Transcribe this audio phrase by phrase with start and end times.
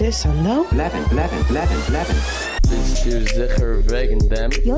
[0.00, 0.66] sis and no?
[0.72, 2.16] 11, 11, 11, 11.
[2.62, 4.50] This is Zicher wegen them.
[4.50, 4.72] Two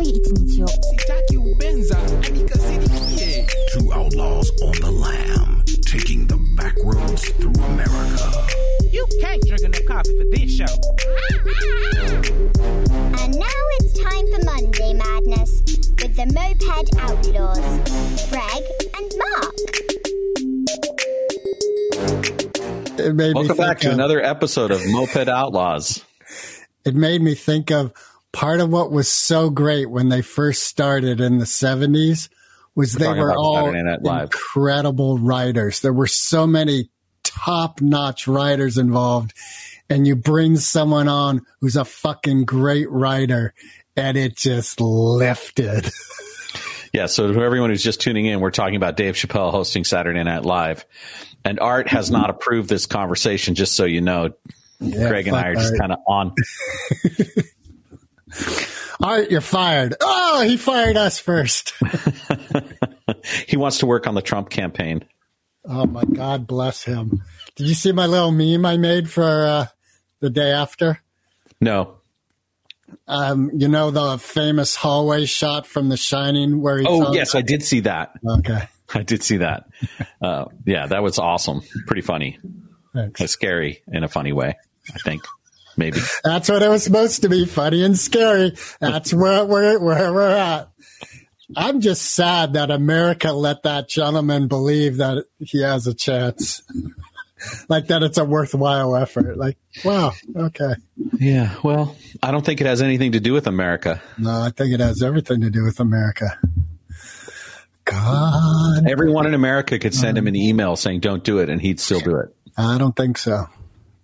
[3.93, 8.33] outlaws on the lam, taking the back roads through America.
[8.91, 10.67] You can't drink enough coffee for this show.
[13.23, 15.63] and now it's time for Monday Madness
[16.03, 17.63] with the Moped Outlaws,
[18.29, 18.65] Greg
[18.99, 19.55] and Mark.
[23.03, 26.05] It made me Welcome back think to of- another episode of Moped Outlaws.
[26.85, 27.93] It made me think of
[28.33, 32.29] part of what was so great when they first started in the 70s
[32.75, 35.79] was they were all incredible writers.
[35.79, 36.91] There were so many
[37.23, 39.33] top notch writers involved
[39.89, 43.55] and you bring someone on who's a fucking great writer
[43.97, 45.89] and it just lifted.
[46.95, 50.23] Yeah, so to everyone who's just tuning in, we're talking about Dave Chappelle hosting Saturday
[50.25, 50.85] Night Live.
[51.45, 54.31] And Art has not approved this conversation, just so you know.
[54.81, 56.35] Craig and I are just kind of on.
[59.03, 59.95] Right, you're fired.
[60.01, 61.75] Oh, he fired us first.
[63.49, 65.05] he wants to work on the Trump campaign.
[65.65, 67.23] Oh my God, bless him.
[67.57, 69.67] Did you see my little meme I made for uh,
[70.21, 71.01] the day after?
[71.61, 71.97] No.
[73.09, 77.43] Um, you know the famous hallway shot from The Shining where he's Oh, yes, I
[77.43, 78.13] did see that.
[78.25, 79.65] Okay, I did see that.
[80.21, 81.63] Uh, yeah, that was awesome.
[81.87, 82.39] Pretty funny.
[82.95, 83.23] thanks.
[83.31, 84.57] Scary in a funny way,
[84.95, 85.23] I think.
[85.77, 86.01] Maybe.
[86.25, 88.53] That's what it was supposed to be, funny and scary.
[88.81, 90.69] That's where we're where we're at.
[91.57, 96.63] I'm just sad that America let that gentleman believe that he has a chance,
[97.69, 99.37] like that it's a worthwhile effort.
[99.37, 100.75] Like, wow, okay.
[101.19, 104.01] Yeah, well, I don't think it has anything to do with America.
[104.19, 106.39] No, I think it has everything to do with America.
[107.85, 111.81] God, Everyone in America could send him an email saying, don't do it, and he'd
[111.81, 112.35] still do it.
[112.57, 113.47] I don't think so.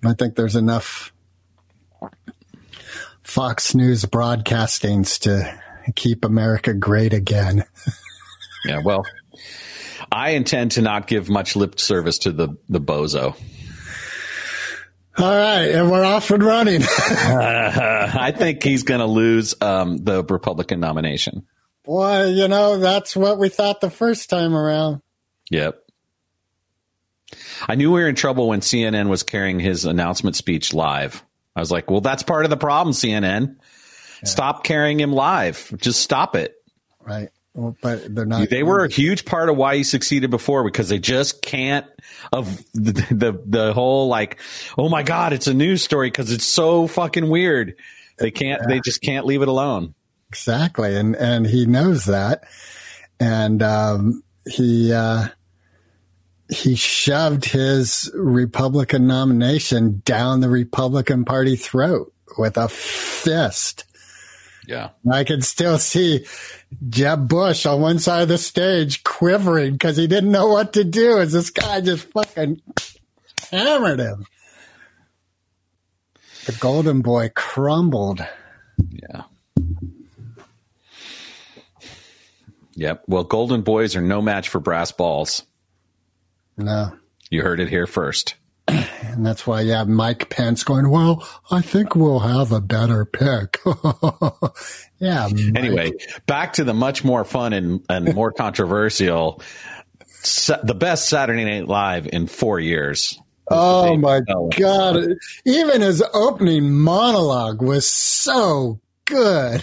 [0.05, 1.13] I think there's enough
[3.23, 5.61] Fox News broadcastings to
[5.95, 7.65] keep America great again.
[8.65, 9.05] Yeah, well,
[10.11, 13.37] I intend to not give much lip service to the, the bozo.
[15.19, 16.81] All right, and we're off and running.
[16.87, 21.45] I think he's going to lose um, the Republican nomination.
[21.89, 25.01] Boy, you know, that's what we thought the first time around.
[25.51, 25.83] Yep.
[27.67, 31.25] I knew we were in trouble when CNN was carrying his announcement speech live.
[31.57, 33.57] I was like, well, that's part of the problem, CNN.
[34.23, 35.73] Stop carrying him live.
[35.79, 36.57] Just stop it.
[37.01, 37.31] Right.
[37.55, 38.51] Well, but they're not.
[38.51, 41.87] They were a huge part of why he succeeded before because they just can't
[42.33, 44.39] of the, the the whole like,
[44.77, 47.77] oh my god, it's a news story because it's so fucking weird.
[48.19, 48.61] They can't.
[48.69, 49.95] They just can't leave it alone.
[50.29, 50.97] Exactly.
[50.97, 52.45] And, and he knows that.
[53.21, 55.29] And, um, he, uh,
[56.51, 63.85] he shoved his Republican nomination down the Republican Party throat with a fist.
[64.67, 64.91] Yeah.
[65.11, 66.27] I can still see
[66.89, 70.85] Jeb Bush on one side of the stage quivering because he didn't know what to
[70.85, 72.61] do as this guy just fucking
[73.51, 74.27] hammered him.
[76.47, 78.25] The golden boy crumbled.
[78.91, 79.23] Yeah.
[82.79, 83.05] Yep.
[83.09, 85.43] Well, golden boys are no match for brass balls.
[86.57, 86.93] No.
[87.29, 88.37] You heard it here first.
[89.01, 93.05] And that's why you have Mike Pence going, well, I think we'll have a better
[93.05, 93.59] pick.
[94.99, 95.29] yeah.
[95.33, 95.57] Mike.
[95.57, 95.93] Anyway,
[96.27, 99.41] back to the much more fun and, and more controversial,
[100.07, 103.19] sa- the best Saturday Night Live in four years.
[103.51, 104.21] Oh my.
[104.57, 105.07] God.
[105.47, 109.63] Even his opening monologue was so good.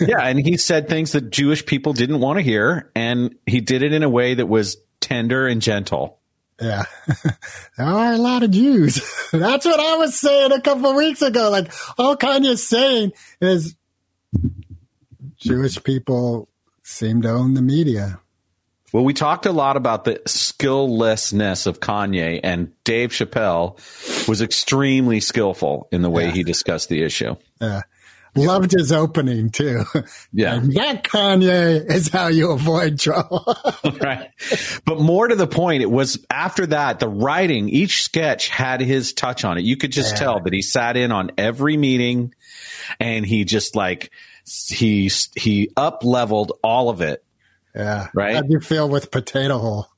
[0.00, 3.82] yeah, and he said things that Jewish people didn't want to hear, and he did
[3.82, 6.18] it in a way that was tender and gentle.
[6.60, 6.84] Yeah.
[7.76, 8.96] there are a lot of Jews.
[9.32, 11.50] That's what I was saying a couple of weeks ago.
[11.50, 13.76] Like all Kanye's saying is
[15.36, 16.48] Jewish people
[16.82, 18.20] seem to own the media.
[18.92, 23.76] Well, we talked a lot about the skilllessness of Kanye, and Dave Chappelle
[24.26, 26.30] was extremely skillful in the way Yeah.
[26.32, 27.36] he discussed the issue.
[27.60, 27.82] Yeah.
[28.34, 29.82] Loved his opening too.
[30.32, 30.54] Yeah.
[30.56, 33.44] And that Kanye is how you avoid trouble.
[34.00, 34.30] right.
[34.84, 39.12] But more to the point, it was after that, the writing, each sketch had his
[39.12, 39.64] touch on it.
[39.64, 40.18] You could just Yeah.
[40.18, 42.34] tell that he sat in on every meeting
[43.00, 44.10] and he just like,
[44.68, 47.24] he, he up leveled all of it.
[47.74, 48.08] yeah.
[48.14, 48.34] Right.
[48.34, 49.88] How'd you feel with Potato Hole?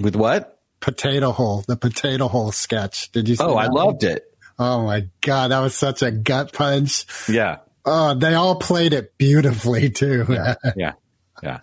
[0.00, 0.58] With what?
[0.80, 3.10] Potato Hole, the Potato Hole sketch.
[3.12, 4.24] Did you see Oh, I that loved it.
[4.62, 5.48] Oh my God.
[5.52, 7.06] That was such a gut punch.
[7.28, 7.58] Yeah.
[7.84, 10.26] Oh, they all played it beautifully too.
[10.76, 10.92] Yeah.
[11.42, 11.60] Yeah.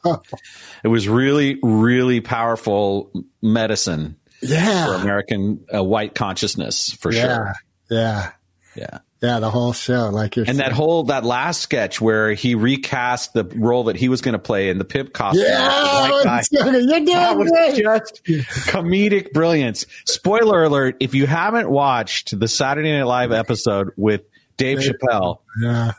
[0.83, 3.11] It was really, really powerful
[3.43, 4.87] medicine Yeah.
[4.87, 4.93] for.
[4.95, 7.21] American uh, white consciousness for Yeah.
[7.21, 7.53] sure.
[7.91, 8.31] Yeah.
[8.75, 8.97] Yeah.
[9.21, 13.33] Yeah, the whole show, like you're And that whole that last sketch where he recast
[13.33, 15.43] the role that he was going to play in the pimp costume.
[15.47, 16.43] Yeah, the white guy.
[16.51, 18.23] you're doing That was just
[18.67, 19.87] comedic brilliance.
[20.05, 24.21] Spoiler alert: if you haven't watched the Saturday Night Live episode with
[24.55, 25.93] Dave Dave- Chappelle, Yeah,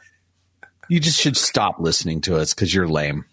[0.88, 3.24] you just should stop listening to us because you're lame.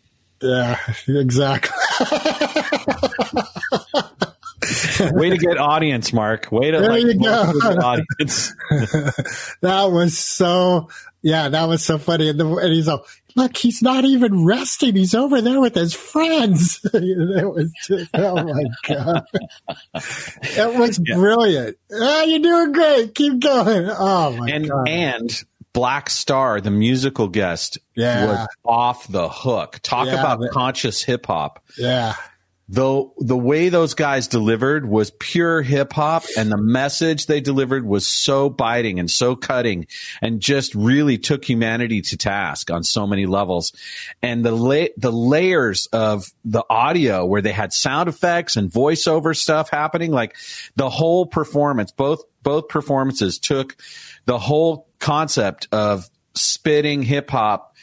[0.41, 1.77] yeah, exactly.
[5.13, 6.51] Way to get audience, Mark.
[6.51, 7.43] Way to There like you go.
[7.45, 8.53] work with the audience.
[9.61, 10.89] that was so.
[11.21, 12.29] Yeah, that was so funny.
[12.29, 13.01] And, the, and he's like,
[13.35, 14.95] "Look, he's not even resting.
[14.95, 19.23] He's over there with his friends." it was just, oh my god,
[19.95, 21.77] it was brilliant.
[21.91, 23.15] Ah, you're doing great.
[23.15, 23.87] Keep going.
[23.89, 24.87] Oh my and god.
[24.87, 25.43] and
[25.73, 28.25] Black Star, the musical guest, Yeah.
[28.27, 29.79] was off the hook.
[29.81, 31.63] Talk Yeah, about but- conscious hip hop.
[31.77, 32.13] yeah,
[32.67, 37.85] Though the way those guys delivered was pure hip hop, and the message they delivered
[37.85, 39.85] was so biting and so cutting,
[40.19, 43.71] and just really took humanity to task on so many levels.
[44.23, 49.37] And the la- the layers of the audio, where they had sound effects and voiceover
[49.37, 50.35] stuff happening, like
[50.75, 53.75] the whole performance, both both performances took
[54.25, 57.74] the whole concept of spitting hip hop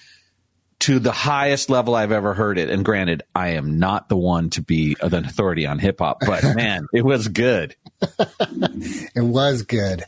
[0.82, 2.69] to the highest level I've ever heard it.
[2.69, 6.43] And granted, I am not the one to be an authority on hip hop, but
[6.56, 7.76] man, it was good.
[8.00, 10.05] it was good.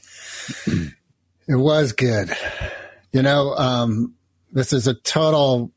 [0.67, 2.31] it was good.
[3.12, 4.15] You know, um,
[4.50, 5.71] this is a total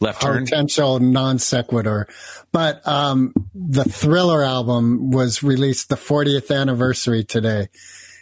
[0.00, 0.44] Left turn.
[0.44, 2.06] potential non sequitur.
[2.52, 7.70] But um, the Thriller album was released the 40th anniversary today,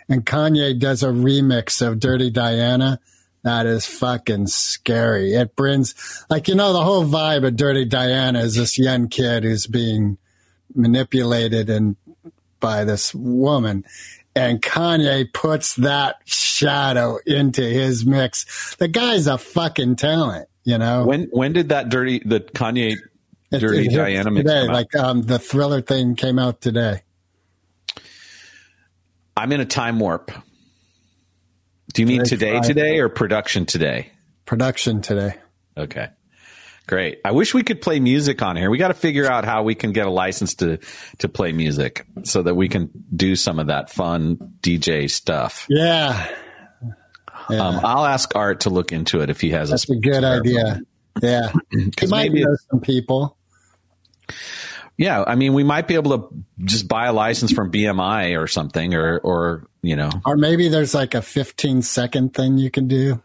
[0.08, 3.00] and Kanye does a remix of Dirty Diana.
[3.44, 5.34] That is fucking scary.
[5.34, 5.94] It brings,
[6.30, 10.16] like, you know, the whole vibe of Dirty Diana is this young kid who's being
[10.74, 11.96] manipulated and
[12.58, 13.84] by this woman.
[14.34, 18.74] And Kanye puts that shadow into his mix.
[18.76, 21.04] The guy's a fucking talent, you know?
[21.04, 22.92] When when did that dirty the Kanye
[23.52, 24.66] It- Dirty it hit Diana mix today.
[24.66, 27.02] Like um, the thriller thing came out today.
[29.36, 30.32] I'm in a time warp.
[31.94, 34.10] Do you mean Very today today or production today?
[34.46, 35.36] Production today.
[35.76, 36.08] Okay.
[36.86, 37.20] Great.
[37.24, 38.68] I wish we could play music on here.
[38.68, 40.78] We got to figure out how we can get a license to
[41.18, 45.66] to play music so that we can do some of that fun DJ stuff.
[45.70, 46.28] Yeah,
[47.48, 47.56] yeah.
[47.66, 50.40] Um, I'll ask Art to look into it if he has that's a good spare
[50.40, 50.80] idea.
[51.22, 51.52] Yeah,
[51.96, 53.38] 'Cause might maybe know some people.
[54.98, 56.28] Yeah, I mean, we might be able to
[56.64, 60.94] just buy a license from BMI or something, or or you know, Or maybe there's
[60.94, 63.22] like a 15 second thing you can do.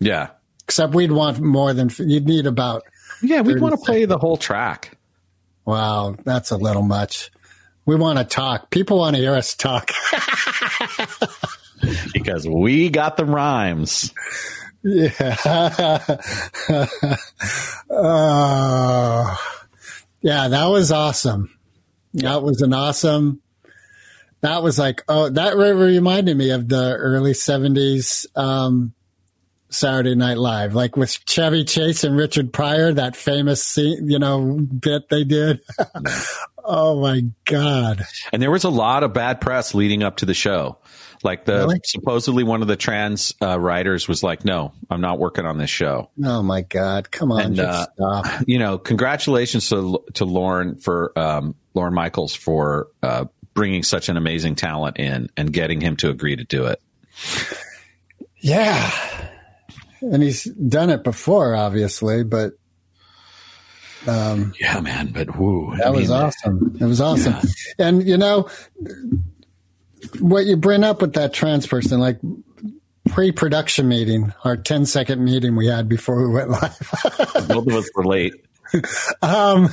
[0.00, 0.28] yeah,
[0.64, 2.82] Except we'd want more than you'd need about.
[3.22, 3.40] yeah.
[3.40, 4.96] We 30 want to play the whole track.
[5.64, 7.30] Wow, that's a little much.
[7.84, 8.70] We want to talk.
[8.70, 9.90] People want to hear us talk.
[12.12, 14.12] because we got the rhymes.
[14.84, 15.36] Yeah.
[17.90, 19.38] oh,
[20.20, 21.56] yeah, that was awesome.
[22.14, 23.40] That was an awesome.
[24.42, 28.92] That was like, oh, that reminded me of the early 70s um,
[29.70, 34.58] Saturday Night Live, like with Chevy Chase and Richard Pryor, that famous scene, you know,
[34.58, 35.60] bit they did.
[36.64, 38.04] oh my God.
[38.32, 40.78] And there was a lot of bad press leading up to the show.
[41.24, 41.80] Like the Really?
[41.84, 45.70] supposedly one of the trans uh, writers was like, "No, I'm not working on this
[45.70, 47.12] show." Oh my God.
[47.12, 47.40] Come on.
[47.42, 48.42] And, just uh, stop.
[48.48, 54.16] You know, congratulations to to Lorne for um, Lorne Michaels for uh, bringing such an
[54.16, 56.80] amazing talent in and getting him to agree to do it.
[58.38, 58.90] Yeah.
[60.00, 62.52] And he's done it before, obviously, but
[64.60, 65.12] Yeah, man.
[65.12, 66.76] But whoo, that was awesome.
[66.80, 67.36] It was awesome.
[67.78, 68.48] And, you know,
[70.18, 72.18] what you bring up with that trans person, like
[73.08, 76.90] pre production meeting, our 10 second meeting we had before we went live.
[77.48, 78.34] Both of us were late.
[79.22, 79.68] um,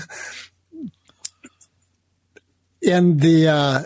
[2.81, 3.83] in the uh,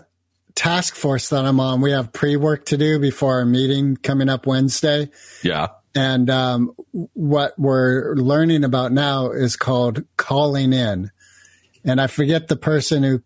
[0.56, 4.30] task force that I'm on, we have pre work to do before our meeting coming
[4.30, 5.10] up Wednesday.
[5.44, 5.70] Yeah.
[5.96, 6.74] And um,
[7.14, 11.12] what we're learning about now is called calling in.
[11.86, 13.22] And I forget the person who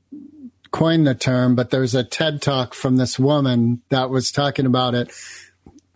[0.72, 4.96] coined the term, but there's a TED talk from this woman that was talking about
[4.96, 5.12] it.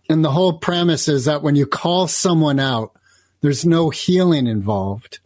[0.08, 2.92] And the whole premise is that when you call someone out,
[3.40, 5.18] there's no healing involved.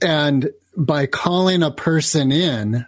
[0.00, 2.86] And by calling a person in,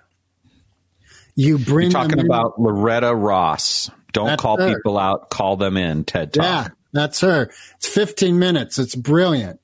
[1.34, 3.90] you bring You're talking about Loretta Ross.
[4.12, 4.74] Don't That's call her.
[4.74, 6.04] people out, call them in.
[6.04, 6.44] TED Talk.
[6.44, 7.50] Yeah, that's her.
[7.76, 8.78] It's 15 minutes.
[8.78, 9.58] It's brilliant.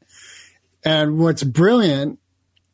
[0.85, 2.19] And what's brilliant,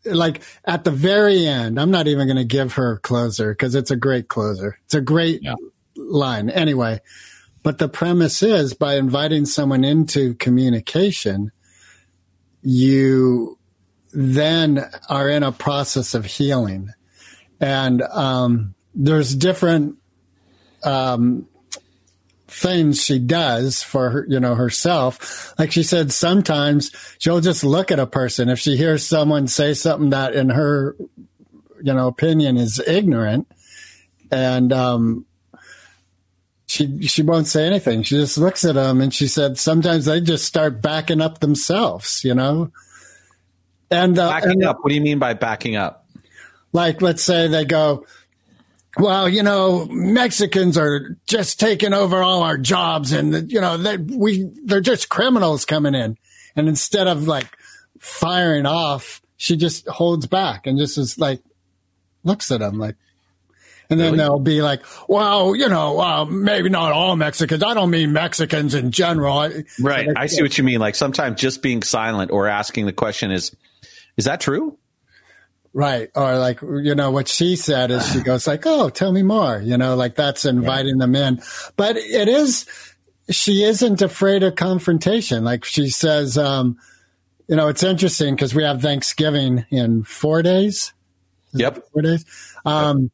[0.05, 3.75] like at the very end, I'm not even going to give her a closer because
[3.75, 4.79] it's a great closer.
[4.85, 5.55] It's a great Yeah.
[5.97, 6.49] line.
[6.51, 7.01] Anyway,
[7.65, 11.51] but the premise is by inviting someone into communication,
[12.63, 13.59] you
[14.13, 16.91] then are in a process of healing.
[17.61, 19.97] And um, there's different
[20.83, 21.49] um,
[22.47, 25.53] things she does for her, you know, herself.
[25.59, 28.49] Like she said, sometimes she'll just look at a person.
[28.49, 30.97] If she hears someone say something that in her,
[31.83, 33.51] you know, opinion is ignorant
[34.31, 35.27] and, um,
[36.67, 38.03] she, she won't say anything.
[38.03, 42.25] She just looks at them and she said, sometimes they just start backing up themselves,
[42.25, 42.73] you know?
[43.91, 44.79] And, uh, Backing and, up.
[44.81, 46.05] What do you mean by backing up?
[46.75, 48.05] like let's say they go
[48.99, 53.97] well you know mexicans are just taking over all our jobs and you know they
[53.97, 56.17] we they're just criminals coming in
[56.57, 57.49] and instead of like
[57.99, 61.41] firing off she just holds back and just is like
[62.23, 62.97] looks at them like
[63.91, 64.19] and then Really?
[64.19, 67.63] they'll be like, well, you know, uh, maybe not all Mexicans.
[67.63, 69.51] I don't mean Mexicans in general.
[69.79, 70.09] Right.
[70.17, 70.81] I see what you mean.
[70.81, 73.55] Like sometimes just being silent or asking the question is,
[74.17, 74.79] is that true?
[75.77, 76.09] Right.
[76.15, 79.61] Or like, you know, what she said is she goes like, Oh, tell me more,
[79.61, 81.43] you know, like that's inviting them in.
[81.77, 82.65] But it is,
[83.29, 85.43] she isn't afraid of confrontation.
[85.43, 86.79] Like she says, um,
[87.49, 90.93] you know, it's interesting because we have Thanksgiving in four days,
[91.55, 91.85] Yep.
[91.93, 92.25] four days.
[92.65, 93.11] Um,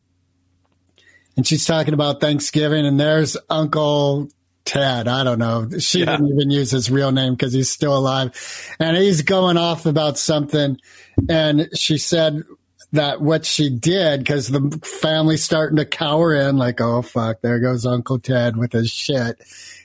[1.36, 4.28] and she's talking about Thanksgiving and there's Uncle
[4.70, 5.08] Ted.
[5.08, 5.68] I don't know.
[5.80, 6.16] She Yeah.
[6.16, 8.30] didn't even use his real name because he's still alive.
[8.78, 10.78] And he's going off about something.
[11.28, 12.42] And she said
[12.92, 17.58] that what she did, because the family's starting to cower in, like, oh, fuck, there
[17.58, 19.40] goes Uncle Ted with his shit.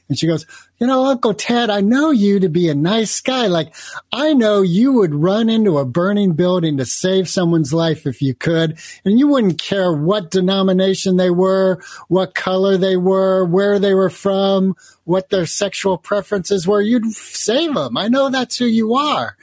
[0.08, 0.46] And she goes,
[0.80, 3.48] you know, Uncle Ted, I know you to be a nice guy.
[3.48, 3.74] Like,
[4.12, 8.36] I know you would run into a burning building to save someone's life if you
[8.36, 8.78] could.
[9.04, 14.12] And you wouldn't care what denomination they were, what color they were, where they were
[14.12, 16.82] from, what their sexual preferences were.
[16.82, 17.98] You'd save them.
[17.98, 19.36] I know that's who you are.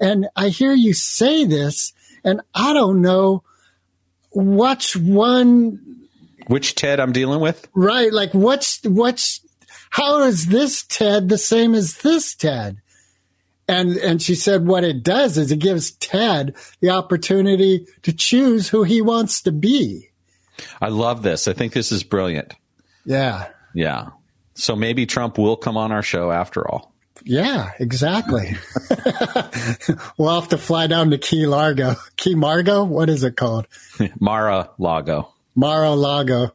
[0.00, 1.92] And I hear you say this,
[2.24, 3.44] and I don't know
[4.32, 6.08] which one
[6.46, 7.68] Which Ted I'm dealing with?
[7.74, 8.12] Right.
[8.12, 9.40] Like what's what's
[9.90, 12.80] how is this Ted the same as this Ted?
[13.68, 18.68] And and she said what it does is it gives Ted the opportunity to choose
[18.68, 20.08] who he wants to be.
[20.80, 21.46] I love this.
[21.46, 22.54] I think this is brilliant.
[23.04, 23.48] Yeah.
[23.74, 24.08] Yeah.
[24.54, 26.92] So maybe Trump will come on our show after all.
[27.24, 28.56] Yeah, exactly.
[30.18, 31.94] we'll have to fly down to Key Largo.
[32.16, 32.84] Key Margo?
[32.84, 33.66] What is it called?
[34.18, 35.32] Mar-a-Lago.
[35.54, 36.52] Mar-a-Lago.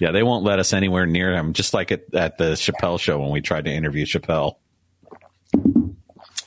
[0.00, 3.18] Yeah, they won't let us anywhere near him, just like at, at the Chappelle show
[3.18, 4.56] when we tried to interview Chappelle.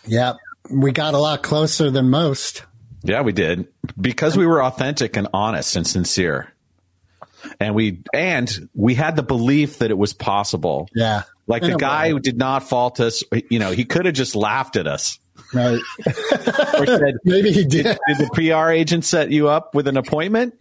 [0.06, 0.34] Yeah.
[0.70, 2.64] We got a lot closer than most.
[3.04, 3.68] Yeah, we did
[4.00, 6.54] because we were authentic and honest and sincere,
[7.60, 10.88] and we and we had the belief that it was possible.
[10.94, 11.24] Yeah.
[11.48, 14.76] Like the guy who did not fault us, you know, he could have just laughed
[14.78, 15.20] at us
[15.54, 15.80] Right.
[16.78, 17.84] or said, Maybe he did.
[18.08, 20.54] "Did the PR agent set you up with an appointment?"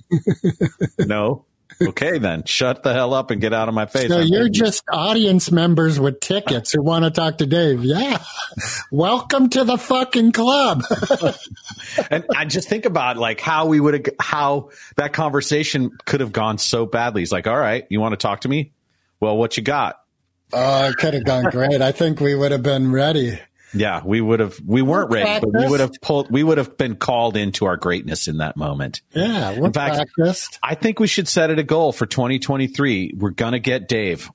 [0.99, 1.44] no.
[1.82, 4.08] Okay, then shut the hell up and get out of my face.
[4.08, 7.82] So I'm you're just audience members with tickets who want to talk to Dave.
[7.84, 8.22] Yeah.
[8.90, 10.84] Welcome to the fucking club.
[12.10, 16.32] and I just think about like how we would have, how that conversation could have
[16.32, 17.22] gone so badly.
[17.22, 18.72] He's like, "All right, you want to talk to me?
[19.18, 20.00] Well, what you got?"
[20.52, 21.80] oh, it could have gone great.
[21.80, 23.40] I think we would have been ready.
[23.72, 24.58] Yeah, we would have.
[24.64, 26.30] We weren't ready, but we would have pulled.
[26.30, 29.02] We would have been called into our greatness in that moment.
[29.14, 29.58] Yeah.
[29.58, 30.58] We're In fact- practiced.
[30.62, 33.14] I think we should set it a goal for 2023.
[33.16, 34.30] We're gonna get Dave.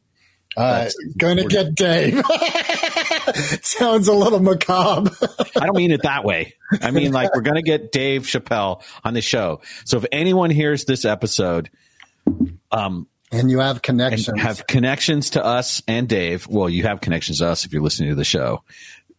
[0.57, 0.89] Right.
[1.17, 2.23] Going to get Dave.
[3.61, 5.11] Sounds a little macabre.
[5.59, 6.53] I don't mean it that way.
[6.81, 9.61] I mean like we're gonna get Dave Chappelle on the show.
[9.83, 11.69] So if anyone hears this episode,
[12.71, 14.39] um, and you have and connections.
[14.39, 16.47] have connections to us and Dave.
[16.47, 18.63] Well, you have connections to us if you're listening to the show.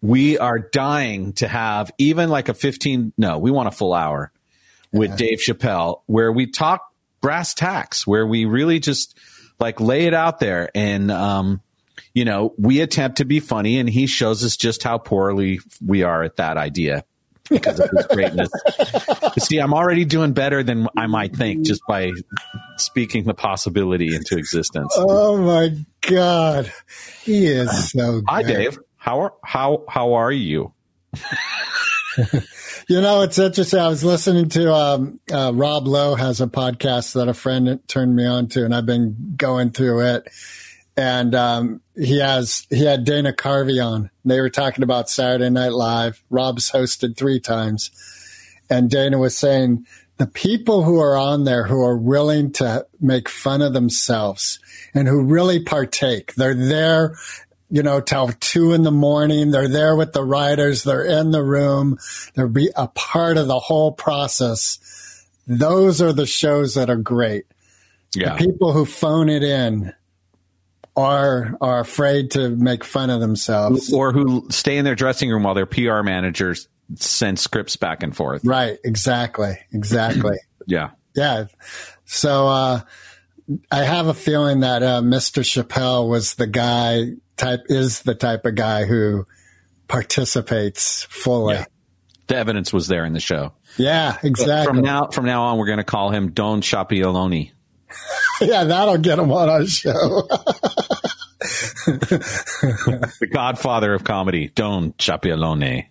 [0.06, 4.30] We are dying to have even like a 15, no, we want a full hour
[4.92, 6.82] with Dave Chappelle where we talk
[7.20, 9.18] brass tacks, where we really just
[9.58, 10.70] like lay it out there.
[10.76, 11.60] And, um,
[12.14, 16.04] you know, we attempt to be funny and he shows us just how poorly we
[16.04, 17.04] are at that idea
[17.50, 18.48] because of his greatness.
[19.38, 22.12] See, I'm already doing better than I might think just by
[22.76, 24.92] speaking the possibility into existence.
[24.96, 26.72] oh my God.
[27.22, 28.24] He is so good.
[28.28, 28.78] Hi, Dave.
[29.06, 30.72] How are how how are you?
[32.88, 33.80] You know, it's interesting.
[33.80, 38.14] I was listening to um, uh, Rob Lowe has a podcast that a friend turned
[38.14, 40.28] me on to, and I've been going through it.
[40.96, 44.10] And um, he has he had Dana Carvey on.
[44.24, 46.22] They were talking about Saturday Night Live.
[46.30, 47.90] Rob's hosted three times,
[48.70, 49.84] and Dana was saying
[50.18, 54.58] the people who are on there who are willing to make fun of themselves
[54.94, 56.34] and who really partake.
[56.34, 57.16] They're there,
[57.68, 59.50] you know, till two in the morning.
[59.50, 60.84] They're there with the writers.
[60.84, 61.98] They're in the room.
[62.34, 65.26] They're be a part of the whole process.
[65.46, 67.46] Those are the shows that are great.
[68.14, 68.36] Yeah.
[68.36, 69.92] The people who phone it in
[70.96, 73.92] are are afraid to make fun of themselves.
[73.92, 78.16] Or who stay in their dressing room while their PR managers send scripts back and
[78.16, 78.44] forth.
[78.44, 79.58] Right, exactly.
[79.72, 80.38] Exactly.
[80.68, 80.90] Yeah.
[81.14, 81.44] yeah.
[82.06, 82.80] So uh
[83.70, 85.44] I have a feeling that uh, Mr.
[85.44, 89.26] Chappelle was the guy type is the type of guy who
[89.88, 91.54] participates fully.
[91.54, 91.64] Yeah.
[92.28, 93.52] The evidence was there in the show.
[93.76, 94.66] Yeah, exactly.
[94.66, 97.52] From now from now on, we're going to call him Don Shapioloni,
[98.40, 99.92] yeah, that'll get him on our show.
[101.86, 105.86] the godfather of comedy, Don Shapioloni.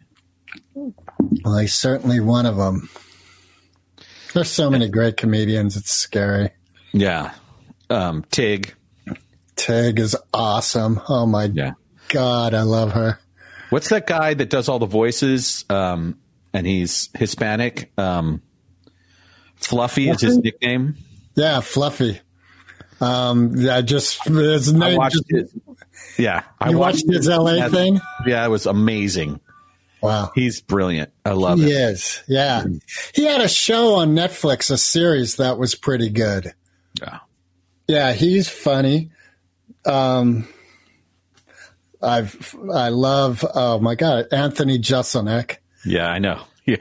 [0.74, 2.90] well, he's certainly one of them.
[4.34, 5.78] There's so many great comedians.
[5.78, 6.50] It's scary.
[6.92, 7.34] Yeah.
[7.90, 8.74] Um, Tig.
[9.56, 11.02] Tig is awesome.
[11.08, 11.72] Oh my Yeah.
[12.10, 13.20] god, I love her.
[13.70, 15.66] What's that guy that does all the voices?
[15.70, 16.18] Um,
[16.54, 17.92] and he's Hispanic.
[17.98, 18.42] Um,
[19.56, 20.96] Fluffy is his nickname.
[21.36, 22.22] Yeah, Fluffy.
[23.02, 24.98] Um, yeah, just his I name.
[24.98, 25.62] watched just- it.
[26.18, 28.00] Yeah, I You watched his LA thing?
[28.26, 29.40] Yeah, it was amazing.
[30.02, 30.32] Wow.
[30.36, 31.10] He's brilliant.
[31.26, 31.72] I love He it.
[31.72, 32.22] is.
[32.28, 32.64] Yeah.
[33.14, 36.54] He had a show on Netflix, a series that was pretty good.
[37.02, 37.20] Yeah.
[37.88, 39.10] Yeah, he's funny.
[39.86, 40.48] Um,
[42.02, 45.58] I've I love oh my god Anthony Jeselnik.
[45.86, 46.42] Yeah, I know.
[46.68, 46.78] Yeah.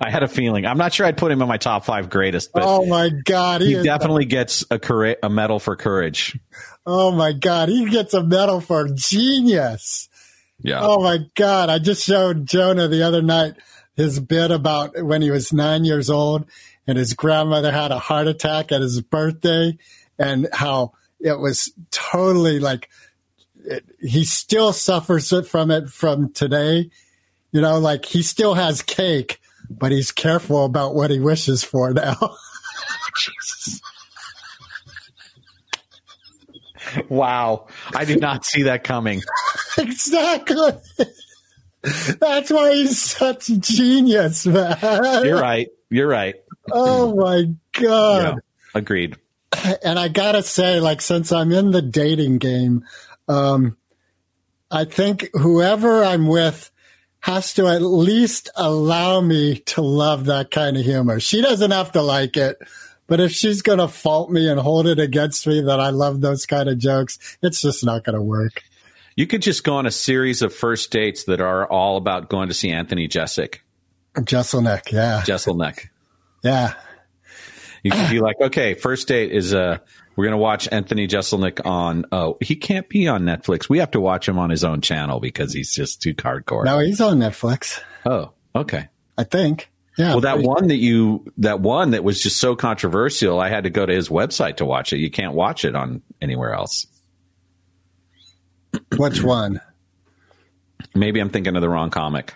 [0.00, 0.66] I had a feeling.
[0.66, 3.60] I'm not sure I'd put him in my top five greatest, but Oh my god,
[3.60, 6.38] he, he definitely gets a coura- a medal for courage.
[6.86, 10.08] oh my god, he gets a medal for genius.
[10.60, 10.78] Yeah.
[10.80, 13.54] Oh my god, I just showed Jonah the other night
[13.96, 16.46] his bit about when he was nine years old
[16.86, 19.76] and his grandmother had a heart attack at his birthday
[20.22, 22.88] and how it was totally like
[23.64, 26.90] it, he still suffers from it from today.
[27.52, 31.92] You know, like he still has cake, but he's careful about what he wishes for
[31.92, 32.16] now.
[37.08, 37.68] Wow.
[37.94, 39.22] I did not see that coming.
[39.78, 40.72] exactly.
[42.20, 44.78] That's why he's such a genius, man.
[45.24, 45.68] You're right.
[45.90, 46.34] You're right.
[46.70, 47.36] Oh my
[47.80, 48.32] Yeah.
[48.32, 48.38] god.
[48.74, 49.16] Agreed.
[49.84, 52.84] And I gotta say, like, since I'm in the dating game,
[53.28, 53.76] um,
[54.70, 56.70] I think whoever I'm with
[57.20, 61.20] has to at least allow me to love that kind of humor.
[61.20, 62.58] She doesn't have to like it,
[63.06, 66.46] but if she's gonna fault me and hold it against me that I love those
[66.46, 68.62] kind of jokes, it's just not gonna work.
[69.14, 72.48] You could just go on a series of first dates that are all about going
[72.48, 73.62] to see Anthony Jessic,
[74.14, 75.22] Jeselnik, yeah.
[75.24, 75.88] Jeselnik.
[76.42, 76.74] Yeah.
[77.82, 79.78] You could be like, okay, first date is uh
[80.14, 83.68] we're gonna watch Anthony Jeselnik on oh he can't be on Netflix.
[83.68, 86.64] We have to watch him on his own channel because he's just too hardcore.
[86.64, 88.88] No, he's on Netflix, Oh, okay.
[89.18, 89.70] I think.
[89.98, 90.10] Yeah.
[90.12, 93.70] Well that one that you that one that was just so controversial, I had to
[93.70, 94.98] go to his website to watch it.
[94.98, 96.86] You can't watch it on anywhere else.
[98.96, 99.60] Which one?
[100.94, 102.34] Maybe I'm thinking of the wrong comic.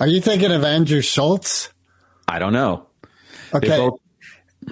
[0.00, 1.70] Are you thinking of Andrew Schulz?
[2.26, 2.86] I don't know.
[3.52, 3.76] They Okay.
[3.76, 4.00] both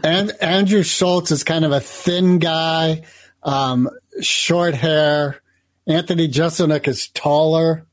[0.02, 3.02] And Andrew Schulz is kind of a thin guy,
[3.42, 3.88] um,
[4.20, 5.40] short hair.
[5.86, 7.86] Anthony Jeselnik is taller.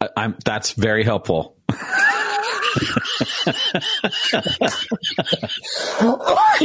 [0.00, 1.56] I, I'm that's very helpful.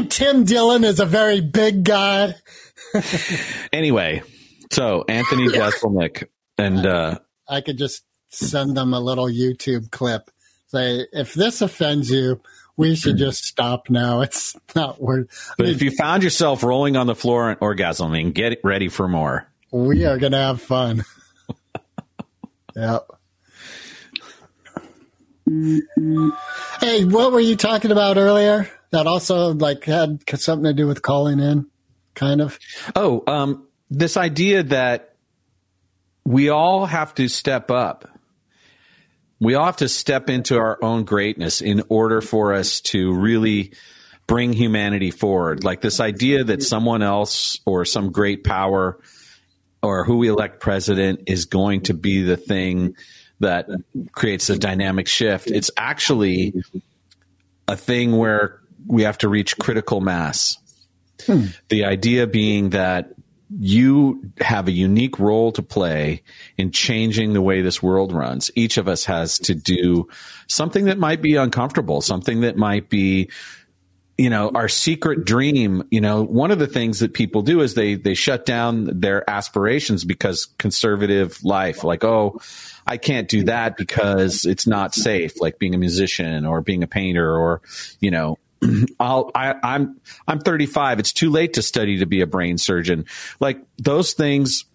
[0.09, 2.35] Tim Dillon is a very big guy.
[3.71, 4.23] Anyway,
[4.71, 6.25] so Anthony Jeselnik
[6.57, 10.29] and uh I could just send them a little YouTube clip.
[10.67, 12.41] Say, if this offends you,
[12.77, 14.21] we should just stop now.
[14.21, 15.53] It's not worth.
[15.57, 19.47] but if you found yourself rolling on the floor and orgasming, get ready for more.
[19.71, 21.03] We are gonna have fun.
[22.75, 23.07] yep.
[26.79, 28.69] Hey, what were you talking about earlier?
[28.91, 31.67] That also like had something to do with calling in,
[32.13, 32.57] kind of.
[32.95, 35.15] Oh, um, this idea that
[36.25, 38.09] we all have to step up.
[39.39, 43.73] We all have to step into our own greatness in order for us to really
[44.27, 45.63] bring humanity forward.
[45.63, 48.99] Like this idea that someone else or some great power
[49.83, 52.95] or who we elect president is going to be the thing
[53.39, 53.67] that
[54.13, 55.51] creates a dynamic shift.
[55.51, 56.53] It's actually
[57.67, 60.57] a thing where we have to reach critical mass.
[61.25, 61.45] Hmm.
[61.69, 63.13] The idea being that
[63.59, 66.23] you have a unique role to play
[66.57, 68.49] in changing the way this world runs.
[68.55, 70.07] Each of us has to do
[70.47, 73.29] something that might be uncomfortable, something that might be
[74.17, 77.73] you know our secret dream you know one of the things that people do is
[77.73, 82.39] they they shut down their aspirations because conservative life like oh
[82.87, 86.87] i can't do that because it's not safe like being a musician or being a
[86.87, 87.61] painter or
[87.99, 88.37] you know
[88.99, 90.99] I'll, I, I'm I'm 35.
[90.99, 93.05] It's too late to study to be a brain surgeon.
[93.39, 94.65] Like those things.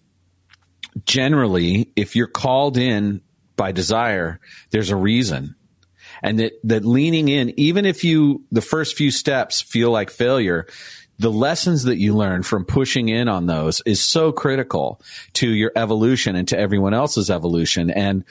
[1.05, 3.21] Generally, if you're called in
[3.55, 4.41] by desire,
[4.71, 5.55] there's a reason
[6.21, 10.67] and that, that leaning in, even if you, the first few steps feel like failure,
[11.19, 15.01] the lessons that you learn from pushing in on those is so critical
[15.33, 17.91] to your evolution and to everyone else's evolution.
[17.91, 18.23] And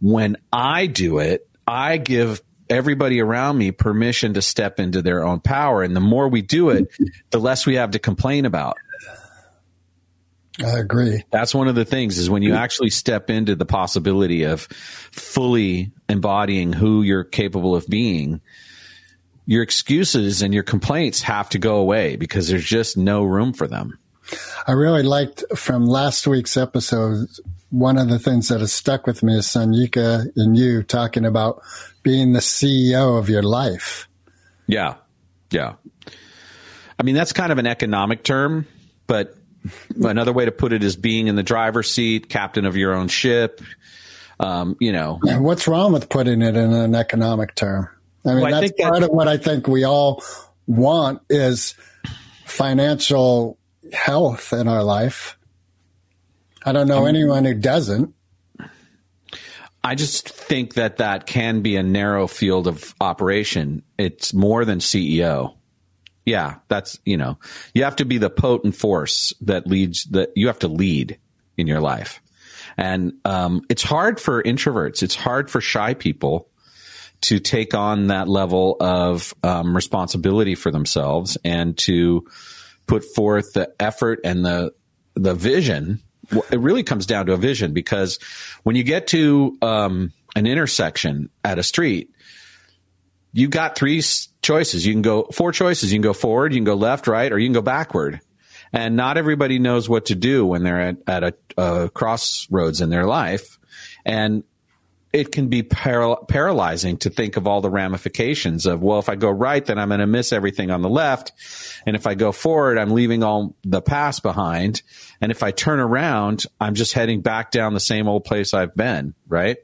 [0.00, 5.40] when I do it, I give everybody around me permission to step into their own
[5.40, 5.82] power.
[5.82, 6.88] And the more we do it,
[7.30, 8.76] the less we have to complain about.
[10.60, 11.22] I agree.
[11.30, 15.92] That's one of the things is when you actually step into the possibility of fully
[16.08, 18.40] embodying who you're capable of being,
[19.46, 23.68] your excuses and your complaints have to go away because there's just no room for
[23.68, 23.98] them.
[24.66, 27.28] I really liked from last week's episode.
[27.70, 31.62] One of the things that has stuck with me is Sanyika and you talking about
[32.08, 34.08] being the CEO of your life.
[34.66, 34.94] Yeah.
[35.50, 35.74] Yeah.
[36.98, 38.66] I mean, that's kind of an economic term,
[39.06, 39.36] but
[40.02, 43.08] another way to put it is being in the driver's seat, captain of your own
[43.08, 43.60] ship.
[44.40, 47.90] Um, you know, what's wrong with putting it in an economic term?
[48.24, 50.24] I mean, Well, I that's think part that- of what I think we all
[50.66, 51.74] want is
[52.46, 53.58] financial
[53.92, 55.36] health in our life.
[56.64, 58.14] I don't know anyone who doesn't.
[59.82, 63.82] I just think that that can be a narrow field of operation.
[63.96, 65.54] It's more than CEO.
[66.26, 67.38] Yeah, that's, you know,
[67.74, 71.18] you have to be the potent force that leads that you have to lead
[71.56, 72.20] in your life.
[72.76, 75.02] And um, it's hard for introverts.
[75.02, 76.48] It's hard for shy people
[77.22, 82.26] to take on that level of um, responsibility for themselves and to
[82.86, 84.72] put forth the effort and the
[85.14, 86.00] the vision.
[86.30, 88.18] It really comes down to a vision because
[88.62, 92.10] when you get to um, an intersection at a street,
[93.32, 94.02] you've got three
[94.42, 94.86] choices.
[94.86, 95.92] You can go four choices.
[95.92, 98.20] You can go forward, you can go left, right, or you can go backward.
[98.72, 102.90] And not everybody knows what to do when they're at, at a, a crossroads in
[102.90, 103.58] their life.
[104.04, 104.44] And
[105.12, 109.14] it can be paral- paralyzing to think of all the ramifications of, well, if I
[109.16, 111.32] go right, then I'm going to miss everything on the left.
[111.86, 114.82] And if I go forward, I'm leaving all the past behind.
[115.20, 118.74] And if I turn around, I'm just heading back down the same old place I've
[118.74, 119.14] been.
[119.26, 119.56] Right.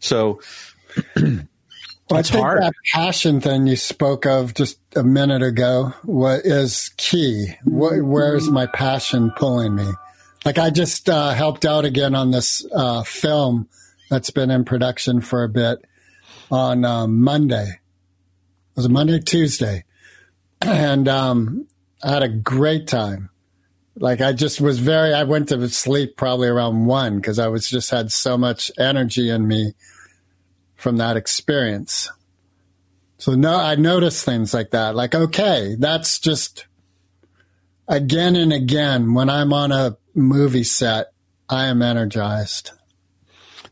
[0.00, 0.40] So
[2.10, 2.62] Well, It's I think hard.
[2.62, 7.54] that passion thing you spoke of just a minute ago what is key.
[7.64, 9.88] What, where's my passion pulling me?
[10.44, 13.68] Like I just uh, helped out again on this uh, film
[14.12, 15.78] that's been in production for a bit
[16.50, 17.80] on um, Monday.
[18.76, 19.84] Was a Monday, Tuesday?
[20.64, 21.66] And um,
[22.04, 23.30] I had a great time.
[23.96, 25.12] Like I just was very.
[25.12, 29.28] I went to sleep probably around one because I was just had so much energy
[29.28, 29.72] in me
[30.76, 32.10] from that experience.
[33.18, 34.94] So no, I noticed things like that.
[34.94, 36.66] Like, okay, that's just
[37.88, 41.12] again and again when I'm on a movie set,
[41.48, 42.72] I am energized.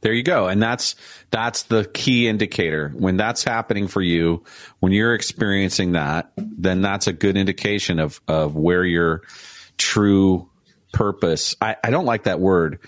[0.02, 0.48] There you go.
[0.48, 0.94] And that's
[1.30, 2.90] that's the key indicator.
[2.96, 4.44] When that's happening for you,
[4.78, 9.22] when you're experiencing that, then that's a good indication of of where your
[9.76, 10.48] true
[10.92, 11.54] purpose.
[11.60, 12.80] I, I don't like that word.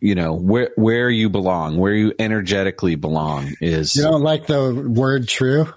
[0.00, 4.72] You know, where where you belong, where you energetically belong is You don't like the
[4.74, 5.72] word true?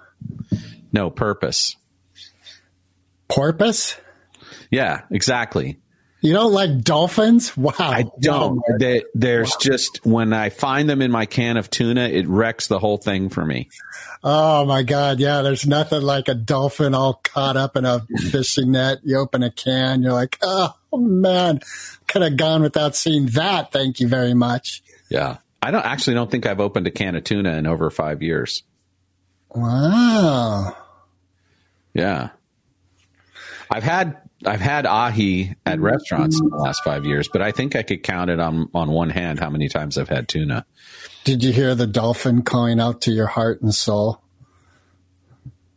[0.91, 1.75] no purpose.
[3.27, 3.95] Porpoise?
[4.69, 5.79] Yeah, exactly.
[6.21, 7.51] You don't like dolphins?
[7.61, 7.73] Wow.
[7.77, 8.61] I don't.
[8.79, 12.79] They, there's just when I find them in my can of tuna, it wrecks the
[12.79, 13.69] whole thing for me.
[14.23, 15.19] Oh my God.
[15.19, 15.41] Yeah.
[15.41, 18.99] There's nothing like a dolphin all caught up in a fishing net.
[19.03, 21.59] You open a can, you're like, oh man,
[22.07, 23.71] could have gone without seeing that.
[23.71, 24.81] Thank you very much.
[25.09, 25.37] Yeah.
[25.61, 28.63] I don't actually don't think I've opened a can of tuna in over five years.
[29.53, 30.75] Wow.
[31.93, 32.29] Yeah.
[33.69, 37.75] I've had I've had ahi at restaurants in the last five years, but I think
[37.75, 40.65] I could count it on on one hand how many times I've had tuna.
[41.23, 44.21] Did you hear the dolphin calling out to your heart and soul?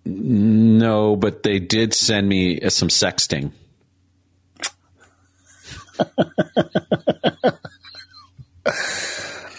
[0.06, 3.52] No, but they did send me uh, some sexting.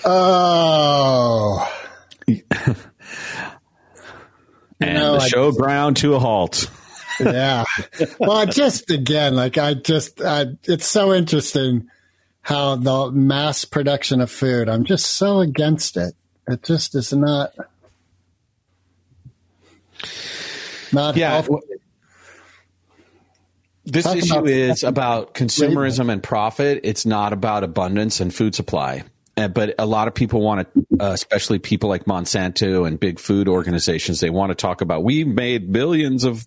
[0.07, 1.71] Oh.
[4.81, 6.69] And know, the show ground to a halt.
[7.19, 7.63] Yeah.
[8.19, 11.89] Well, just again, like I just, I, it's so interesting
[12.41, 14.69] how the mass production of food.
[14.69, 16.13] I'm just so against it.
[16.47, 17.53] It just is not.
[20.93, 21.55] Not Yeah, healthy.
[23.85, 26.81] This Talk issue about- is about consumerism and profit.
[26.83, 29.03] It's not about abundance and food supply.
[29.37, 33.19] Uh, But a lot of people want to, uh, especially people like Monsanto and big
[33.19, 36.45] food organizations, they want to talk about we made billions of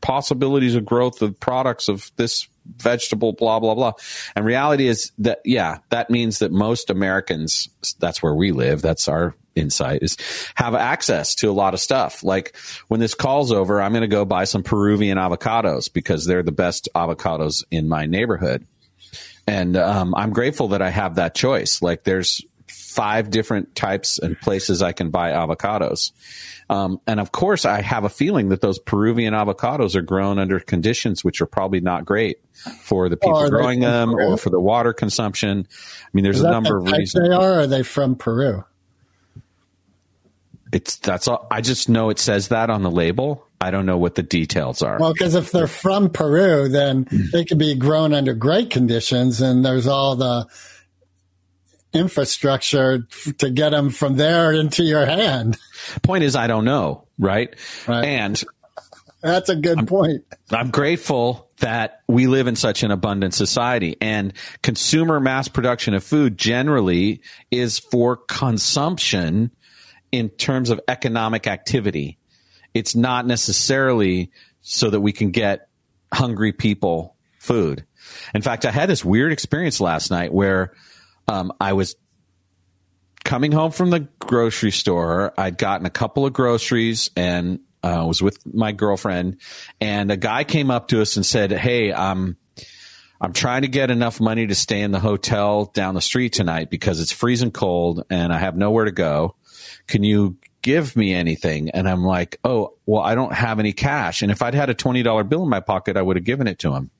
[0.00, 3.92] possibilities of growth of products of this vegetable, blah, blah, blah.
[4.34, 9.08] And reality is that, yeah, that means that most Americans, that's where we live, that's
[9.08, 10.16] our insight, is
[10.56, 12.22] have access to a lot of stuff.
[12.22, 12.56] Like
[12.88, 16.52] when this call's over, I'm going to go buy some Peruvian avocados because they're the
[16.52, 18.66] best avocados in my neighborhood.
[19.46, 21.80] And um, I'm grateful that I have that choice.
[21.80, 22.44] Like there's
[22.96, 26.12] five different types and places I can buy avocados.
[26.70, 30.58] Um, and of course, I have a feeling that those Peruvian avocados are grown under
[30.58, 32.38] conditions which are probably not great
[32.80, 34.32] for the people they growing them Peru?
[34.32, 35.68] or for the water consumption.
[35.70, 37.28] I mean, there's a number the of reasons.
[37.28, 38.64] they are, are they from Peru?
[40.72, 41.46] It's that's all.
[41.50, 43.46] I just know it says that on the label.
[43.60, 44.98] I don't know what the details are.
[44.98, 49.64] Well, because if they're from Peru, then they could be grown under great conditions, and
[49.64, 50.46] there's all the
[51.96, 53.06] infrastructure
[53.38, 55.56] to get them from there into your hand.
[56.02, 57.54] Point is, I don't know, right?
[57.88, 58.04] Right.
[58.04, 58.44] And
[59.22, 60.24] That's a good point.
[60.50, 64.32] I'm grateful that we live in such an abundant society and
[64.62, 69.50] consumer mass production of food generally is for consumption
[70.12, 72.18] in terms of economic activity.
[72.74, 74.30] It's not necessarily
[74.60, 75.68] so that we can get
[76.12, 77.84] hungry people food.
[78.34, 80.72] In fact, I had this weird experience last night where
[81.28, 81.96] um, I was
[83.24, 85.34] coming home from the grocery store.
[85.36, 89.38] I'd gotten a couple of groceries and uh, was with my girlfriend,
[89.80, 92.36] and a guy came up to us and said, "Hey, um,
[93.20, 96.70] I'm trying to get enough money to stay in the hotel down the street tonight
[96.70, 99.36] because it's freezing cold and I have nowhere to go.
[99.86, 104.22] Can you give me anything?" And I'm like, "Oh, well, I don't have any cash.
[104.22, 106.46] And if I'd had a twenty dollar bill in my pocket, I would have given
[106.48, 106.90] it to him."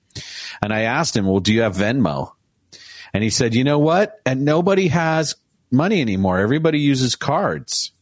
[0.63, 2.33] And I asked him, "Well, do you have Venmo?"
[3.17, 4.21] And he said, "You know what?
[4.27, 5.37] And nobody has
[5.71, 6.39] money anymore.
[6.39, 7.93] Everybody uses cards."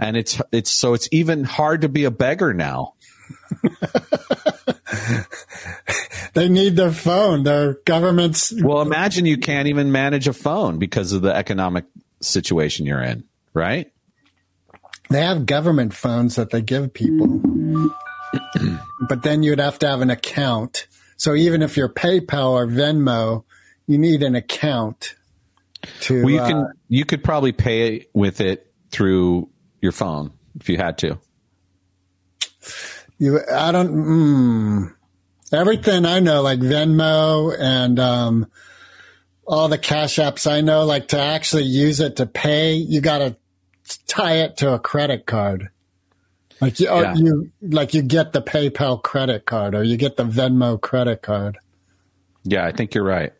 [0.00, 2.94] And it's it's so it's even hard to be a beggar now.
[6.34, 7.42] They need their phone.
[7.42, 8.52] Their governments.
[8.52, 11.84] Well, imagine you can't even manage a phone because of the economic
[12.20, 13.90] situation you're in, right?
[15.10, 17.40] They have government phones that they give people,
[19.08, 20.86] but then you'd have to have an account.
[21.16, 23.44] So even if you're PayPal or Venmo,
[23.88, 25.16] you need an account
[26.02, 26.22] to.
[26.22, 29.48] Well, you uh, can you could probably pay with it through
[29.80, 31.18] your phone if you had to.
[33.18, 33.90] You, I don't.
[33.90, 34.94] Mm,
[35.52, 38.46] everything I know, like Venmo and um,
[39.46, 43.18] all the cash apps I know, like to actually use it to pay, you got
[43.18, 43.36] to
[44.06, 45.70] tie it to a credit card.
[46.60, 47.14] Like you, Yeah.
[47.14, 51.58] you, like you get the PayPal credit card or you get the Venmo credit card.
[52.44, 53.32] Yeah, I think you're right.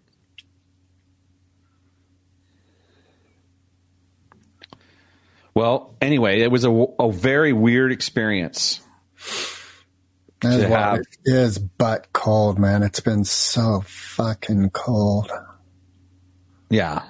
[5.59, 8.81] Well, anyway, it was a, a very weird experience.
[10.41, 12.85] That's why it is butt cold, man.
[12.85, 15.33] It's been so fucking cold.
[16.71, 17.03] Yeah.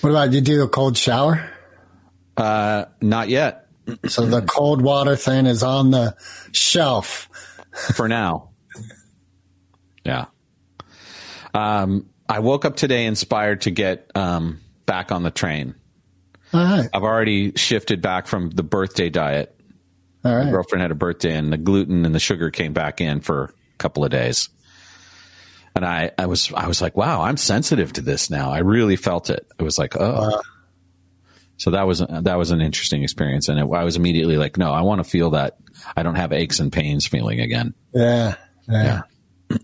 [0.00, 0.40] What about you?
[0.40, 1.50] Do a cold shower?
[2.34, 3.66] Uh, not yet
[4.06, 6.16] So the cold water thing is on the
[6.52, 7.28] shelf.
[7.94, 8.52] for now.
[10.02, 10.24] Yeah.
[11.52, 15.74] Um, I woke up today inspired to get um, back on the train.
[16.52, 19.58] All right, I've already shifted back from the birthday diet.
[20.24, 23.20] all My girlfriend had a birthday, and the gluten and the sugar came back in
[23.20, 24.48] for a couple of days.
[25.74, 28.50] And I, I was, I was like, wow, I'm sensitive to this now.
[28.50, 29.46] I really felt it.
[29.58, 30.42] It was like, oh.
[31.56, 34.72] So that was that was an interesting experience, and it, I was immediately like, no,
[34.72, 35.58] I want to feel that
[35.96, 37.74] I don't have aches and pains feeling again.
[37.94, 38.34] Yeah,
[38.68, 39.02] yeah.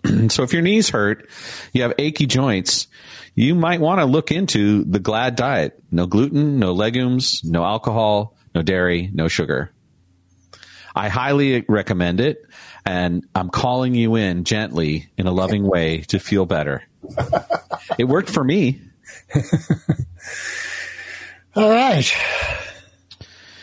[0.04, 1.28] And so if your knees hurt,
[1.72, 2.86] you have achy joints,
[3.38, 5.80] you might want to look into the GLAD diet.
[5.92, 9.70] No gluten, no legumes, no alcohol, no dairy, no sugar.
[10.96, 12.44] I highly recommend it.
[12.84, 16.82] And I'm calling you in gently in a loving way to feel better.
[17.96, 18.80] It worked for me.
[21.54, 22.12] All right.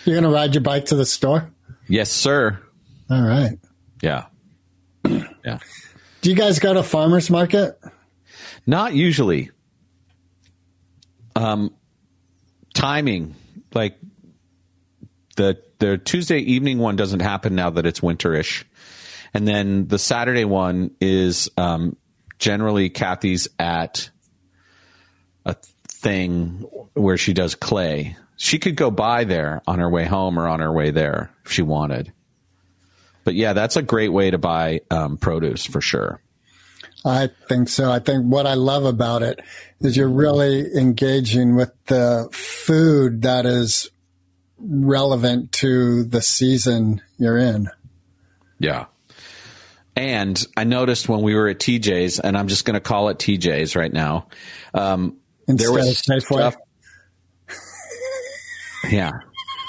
[0.05, 1.51] You're gonna ride your bike to the store?
[1.89, 2.61] Yes, sir.
[3.09, 3.59] All right.
[4.01, 4.27] Yeah.
[5.03, 5.59] Yeah.
[6.21, 7.77] Do you guys go to farmers market?
[8.65, 9.51] Not usually.
[11.35, 11.73] Um,
[12.73, 13.35] timing,
[13.73, 13.97] like
[15.35, 18.63] the the Tuesday evening one doesn't happen now that it's winterish,
[19.33, 21.97] and then the Saturday one is um,
[22.39, 24.09] generally Kathy's at
[25.45, 25.55] a
[25.87, 28.15] thing where she does clay.
[28.37, 31.51] She could go by there on her way home or on her way there if
[31.51, 32.11] she wanted.
[33.23, 36.21] But yeah, that's a great way to buy um, produce for sure.
[37.05, 37.91] I think so.
[37.91, 39.39] I think what I love about it
[39.79, 43.91] is you're really engaging with the food that is
[44.57, 47.69] relevant to the season you're in.
[48.57, 48.85] Yeah.
[49.95, 53.17] And I noticed when we were at TJ's, and I'm just going to call it
[53.17, 54.27] TJ's right now.
[54.73, 56.51] Um, Instead there was of Safeway.
[56.51, 56.55] stuff.
[58.89, 59.11] yeah,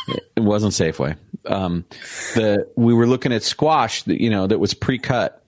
[0.09, 1.17] it wasn't Safeway.
[1.45, 1.85] Um,
[2.35, 5.45] the we were looking at squash that you know that was pre-cut,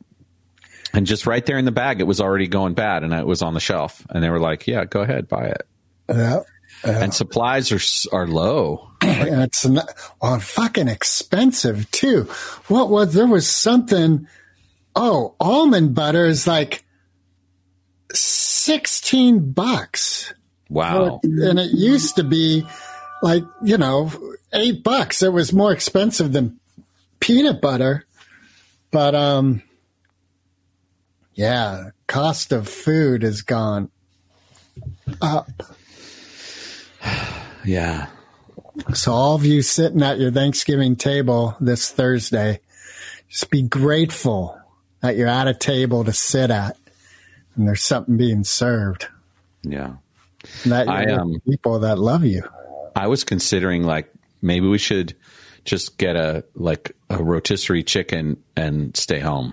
[0.99, 3.41] and just right there in the bag, it was already going bad, and it was
[3.41, 5.63] on the shelf, and they were like, "Yeah, go ahead, buy it."
[6.09, 6.41] Yeah.
[6.83, 7.79] And supplies are
[8.17, 8.91] are low.
[9.01, 9.89] and it's not,
[10.21, 12.25] well, fucking expensive too.
[12.67, 14.27] What was there was something?
[14.97, 16.85] Oh, almond butter is like
[18.13, 20.35] sixteen bucks,
[20.69, 21.21] Wow.
[21.23, 22.67] and it used to be
[23.23, 24.11] like you know
[24.53, 25.23] eight bucks.
[25.23, 26.59] It was more expensive than
[27.21, 28.05] peanut butter,
[28.91, 29.63] but um,
[31.39, 33.91] yeah, cost of food has gone
[35.23, 35.49] up.
[37.65, 38.07] Yeah.
[38.95, 42.61] So, all of you sitting at your Thanksgiving table this Thursday,
[43.29, 44.59] just be grateful
[45.01, 46.79] that you're at a table to sit at
[47.57, 49.09] and there's something being served.
[49.63, 49.97] Yeah.
[50.63, 52.43] And that I, you're um, people that love you.
[52.97, 55.15] I was considering like maybe we should
[55.65, 59.53] just get a like a rotisserie chicken and stay home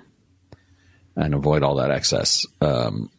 [1.16, 2.46] and avoid all that excess.
[2.62, 3.10] Um,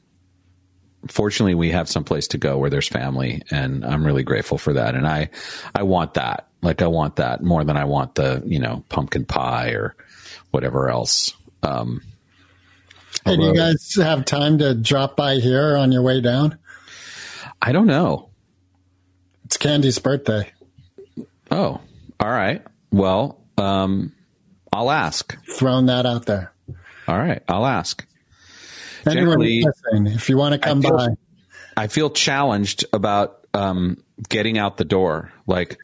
[1.09, 4.75] fortunately, we have some place to go where there's family, and I'm really grateful for
[4.75, 4.95] that.
[4.95, 5.31] And I
[5.75, 6.49] I want that.
[6.63, 9.95] Like I want that more than I want the you know pumpkin pie or
[10.51, 11.35] whatever else.
[11.63, 12.03] Um,
[13.25, 16.59] do you guys have time to drop by here on your way down?
[17.61, 18.31] I don't know.
[19.45, 20.53] It's Candy's birthday.
[21.51, 21.81] Oh,
[22.21, 22.63] all right.
[22.93, 24.13] Well, um,
[24.73, 25.37] I'll ask.
[25.57, 26.53] Throwing that out there.
[27.09, 28.05] All right, I'll ask.
[29.07, 31.09] Anyone Generally- listening, if you want to come feel- by,
[31.77, 35.33] I feel challenged about um, getting out the door.
[35.47, 35.79] Like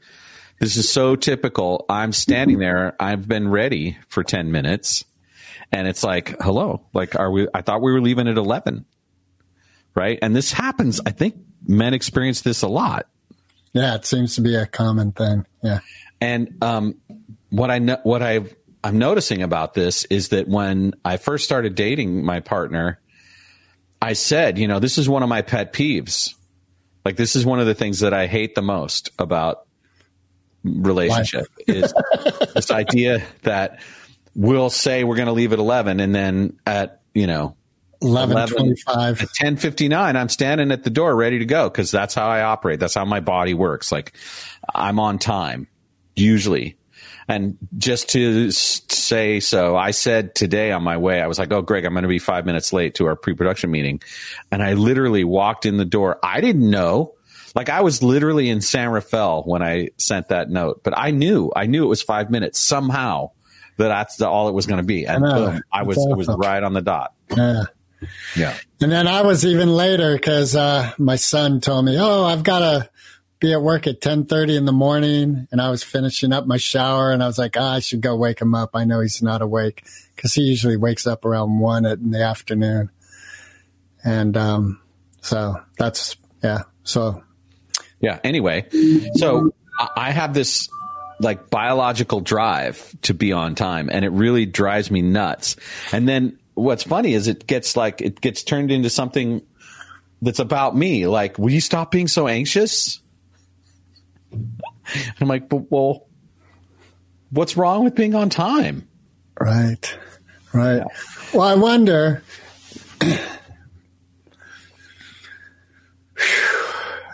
[0.58, 1.84] this is so typical.
[1.88, 2.94] I'm standing there.
[2.98, 5.04] I've been ready for ten minutes,
[5.70, 6.82] and it's like, hello.
[6.92, 7.46] Like, are we?
[7.54, 8.84] I thought we were leaving at eleven,
[9.94, 10.18] right?
[10.22, 11.00] And this happens.
[11.06, 13.06] I think men experience this a lot.
[13.72, 15.46] yeah, it seems to be a common thing.
[15.62, 15.78] Yeah.
[16.20, 16.96] And um,
[17.50, 18.40] what I know, what I
[18.84, 23.00] I'm noticing about this is that when I first started dating my partner,
[24.00, 26.34] I said, you know, this is one of my pet peeves.
[27.04, 29.66] Like this is one of the things that I hate the most about
[30.64, 31.92] relationship is
[32.54, 33.80] this idea that
[34.34, 37.56] we'll say we're going to leave at 11 and then at, you know,
[38.00, 39.22] 1125.
[39.22, 42.80] at 1059 i'm standing at the door ready to go because that's how i operate
[42.80, 44.12] that's how my body works like
[44.74, 45.68] i'm on time
[46.16, 46.76] usually
[47.32, 51.62] and just to say so i said today on my way i was like oh
[51.62, 54.00] greg i'm going to be five minutes late to our pre-production meeting.
[54.50, 56.18] And i literally walked in the door.
[56.22, 57.14] I didn't know.
[57.54, 61.52] Like i was literally in san rafael when i sent that note but i knew
[61.54, 63.30] i knew it was five minutes somehow
[63.76, 65.06] that that's the, all it was going to be.
[65.06, 67.14] And I boom i was it was right on the dot.
[67.36, 67.64] Yeah.
[68.36, 68.56] yeah.
[68.80, 72.58] And then I was even later because uh, my son told me, "Oh, I've got
[72.58, 72.90] to
[73.42, 76.56] be at work at ten thirty in the morning," and I was finishing up my
[76.56, 78.70] shower, and I was like, ah, "I should go wake him up.
[78.72, 79.84] I know he's not awake
[80.16, 82.90] because he usually wakes up around one in the afternoon."
[84.02, 84.80] And um,
[85.20, 86.62] so that's yeah.
[86.84, 87.22] So
[88.02, 88.18] Yeah.
[88.24, 88.66] Anyway,
[89.14, 89.54] so
[89.96, 90.68] I have this
[91.20, 95.56] like biological drive to be on time and it really drives me nuts.
[95.92, 99.40] And then what's funny is it gets like, it gets turned into something
[100.20, 101.06] that's about me.
[101.06, 103.00] Like, will you stop being so anxious?
[105.20, 106.06] I'm like, but, well,
[107.30, 108.88] what's wrong with being on time?
[109.40, 109.98] right,
[110.52, 110.82] right.
[111.32, 112.22] Well, I wonder.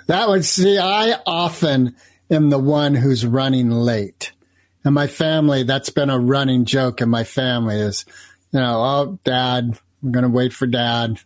[0.09, 1.94] That would see, I often
[2.31, 4.32] am the one who's running late.
[4.82, 8.07] And my family, that's been a running joke in my family is,
[8.51, 11.20] you know, oh, dad, we're going to wait for dad.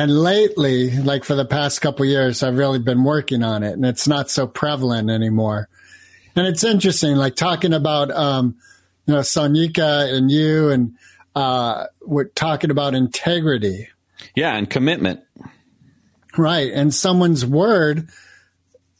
[0.00, 3.84] And lately, like for the past couple years, I've really been working on it and
[3.84, 5.68] it's not so prevalent anymore.
[6.34, 8.56] And it's interesting, like talking about, um,
[9.04, 10.96] you know, Sonika and you and,
[11.36, 13.88] uh, we're talking about integrity.
[14.34, 14.56] Yeah.
[14.56, 15.20] And commitment.
[16.34, 16.72] Right.
[16.72, 18.08] And someone's word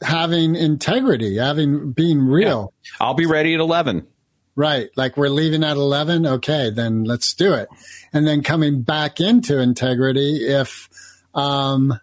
[0.02, 2.74] having integrity, having being real.
[3.00, 4.06] I'll be ready at 11.
[4.54, 4.90] Right.
[4.96, 6.26] Like we're leaving at 11.
[6.26, 7.70] Okay, then let's do it.
[8.12, 10.88] And then coming back into integrity if,
[11.34, 11.98] um,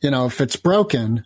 [0.00, 1.24] you know, if it's broken.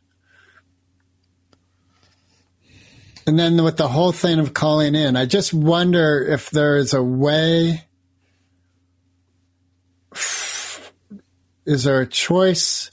[3.27, 7.03] And then with the whole thing of calling in, I just wonder if there's a
[7.03, 7.85] way.
[11.65, 12.91] Is there a choice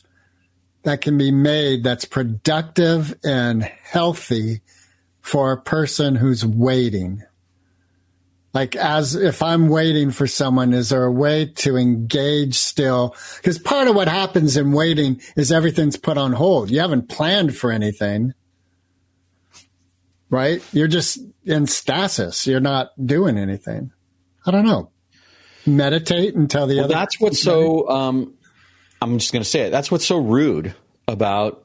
[0.84, 4.62] that can be made that's productive and healthy
[5.22, 7.24] for a person who's waiting?
[8.60, 13.16] Like, as if I'm waiting for someone, is there a way to engage still?
[13.38, 16.70] Because part of what happens in waiting is everything's put on hold.
[16.70, 18.34] You haven't planned for anything,
[20.30, 20.62] right?
[20.74, 22.46] You're just in stasis.
[22.48, 23.92] You're not doing anything.
[24.46, 24.92] I don't know.
[25.66, 26.94] Meditate until the Well, other.
[26.96, 27.88] that's what's so.
[27.88, 28.34] Um,
[29.02, 29.70] I'm just going to say it.
[29.70, 30.76] That's what's so rude
[31.08, 31.64] about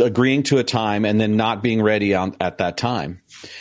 [0.00, 3.20] agreeing to a time and then not being ready on, at that time,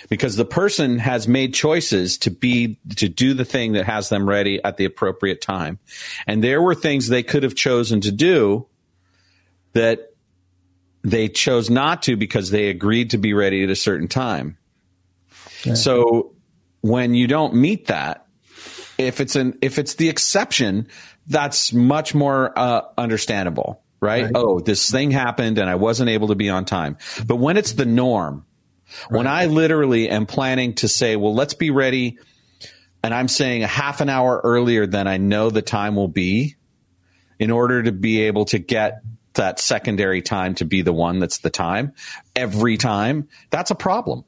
[0.09, 4.27] because the person has made choices to be to do the thing that has them
[4.27, 5.79] ready at the appropriate time,
[6.25, 8.67] and there were things they could have chosen to do
[9.73, 10.13] that
[11.03, 14.57] they chose not to because they agreed to be ready at a certain time.
[15.75, 16.35] So
[16.81, 18.27] when you don't meet that,
[18.97, 20.87] if it's an if it's the exception,
[21.27, 24.23] that's much more uh, understandable, right?
[24.23, 24.31] Right.
[24.35, 26.97] Oh, this thing happened and I wasn't able to be on time.
[27.25, 28.45] But when it's the norm,
[29.09, 32.17] when I literally am planning to say, well, let's be ready,
[33.03, 36.55] and I'm saying a half an hour earlier than I know the time will be,
[37.39, 39.01] in order to be able to get
[39.33, 41.93] that secondary time to be the one that's the time
[42.35, 44.23] every time, that's a problem.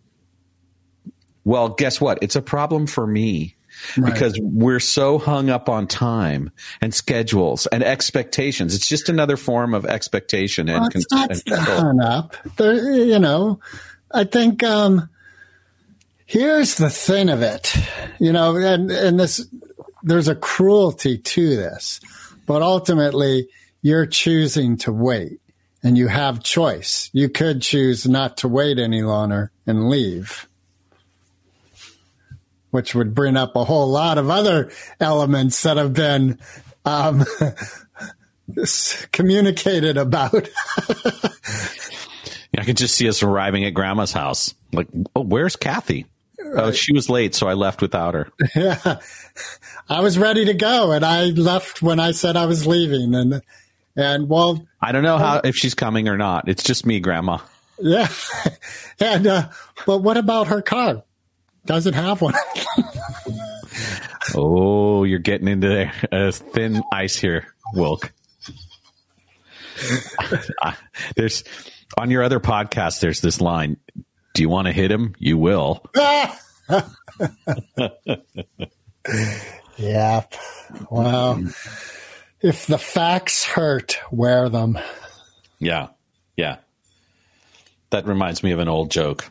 [1.44, 2.20] Well, guess what?
[2.22, 3.56] It's a problem for me
[3.96, 6.52] because we're so hung up on time
[6.82, 8.76] and schedules and expectations.
[8.76, 12.36] It's just another form of expectation and, Well, con- not and hung up.
[12.58, 13.60] There, you know,
[14.12, 15.10] I think um,
[16.26, 17.74] here's the thing of it.
[18.20, 19.48] You know, and and this
[20.04, 22.00] there's a cruelty to this,
[22.46, 23.48] but ultimately
[23.82, 25.40] you're choosing to wait,
[25.84, 27.10] and you have choice.
[27.14, 30.49] You could choose not to wait any longer and leave.
[32.72, 36.38] Which would bring up a whole lot of other elements that have been
[36.86, 37.26] um,
[39.12, 40.50] communicated about.
[42.58, 44.54] I can just see us arriving at grandma's house.
[44.74, 46.06] Like, oh, where's Kathy?
[46.56, 48.30] Oh, she was late, so I left without her.
[48.56, 49.00] Yeah.
[49.88, 53.42] I was ready to go and I left when I said I was leaving and
[53.96, 56.48] and well I don't know how if she's coming or not.
[56.48, 57.40] It's just me, grandma.
[57.80, 58.08] yeah.
[59.00, 59.50] And uh
[59.86, 61.04] but what about her car?
[61.70, 62.34] Doesn't have one.
[64.34, 67.46] Oh, you're getting into a thin ice here,
[67.76, 68.12] Wilk.
[70.62, 70.74] Uh,
[71.16, 71.46] there's
[71.98, 73.00] on your other podcast.
[73.00, 73.78] There's this line.
[74.34, 75.16] Do you want to hit him?
[75.20, 75.82] You will.
[75.96, 76.36] yeah.
[80.90, 81.42] Well,
[82.42, 84.78] if the facts hurt, wear them.
[85.60, 85.88] Yeah,
[86.36, 86.58] yeah.
[87.92, 89.30] That reminds me of an old joke,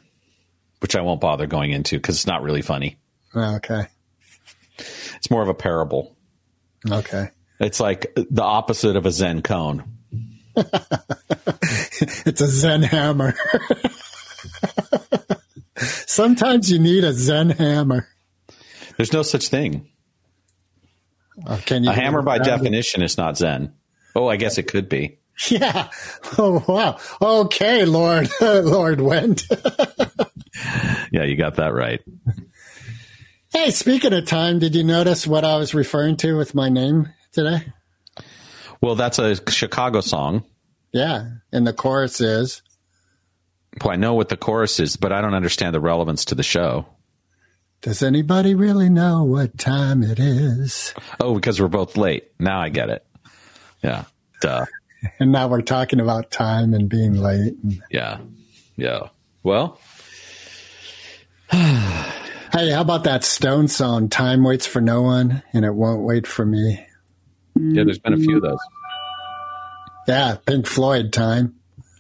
[0.81, 2.99] which I won't bother going into because it's not really funny.
[3.35, 3.87] Okay.
[5.17, 6.17] It's more of a parable.
[6.89, 7.31] Okay.
[7.61, 9.85] It's like the opposite of a Zen koan.
[12.01, 13.35] It's a Zen hammer.
[15.77, 18.09] Sometimes you need a Zen hammer.
[18.97, 19.89] There's no such thing.
[21.47, 23.73] Uh, Can you A hammer, by definition, is not Zen.
[24.15, 25.19] Oh, I guess it could be.
[25.49, 25.89] Yeah.
[26.37, 26.99] Oh wow.
[27.23, 29.45] Okay, Lord Lord Went.
[31.11, 32.03] Yeah, you got that right.
[33.53, 37.09] hey, speaking of time, did you notice what I was referring to with my name
[37.33, 37.73] today?
[38.83, 40.45] Well, that's a Chicago song.
[40.93, 41.31] Yeah.
[41.51, 42.63] And the chorus is
[43.83, 46.43] Well, I know what the chorus is, but I don't understand the relevance to the
[46.43, 46.87] show.
[47.81, 50.93] Does anybody really know what time it is?
[51.21, 52.33] Oh, because we're both late.
[52.39, 53.07] Now I get it.
[53.83, 54.05] Yeah.
[54.41, 54.67] Duh.
[55.21, 57.55] And now we're talking about time and being late.
[57.89, 58.19] Yeah.
[58.75, 59.11] Yeah.
[59.45, 59.79] Well,
[62.51, 64.09] Hey, how about that Stone song?
[64.09, 66.81] Time waits for no one and it won't wait for me.
[67.55, 68.59] yeah, there's been a few of those.
[70.09, 71.57] Yeah, Pink Floyd time.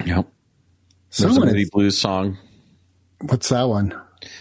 [0.06, 0.26] Yep.
[1.18, 2.38] There's a Moody Blues song.
[3.20, 3.94] what's that one?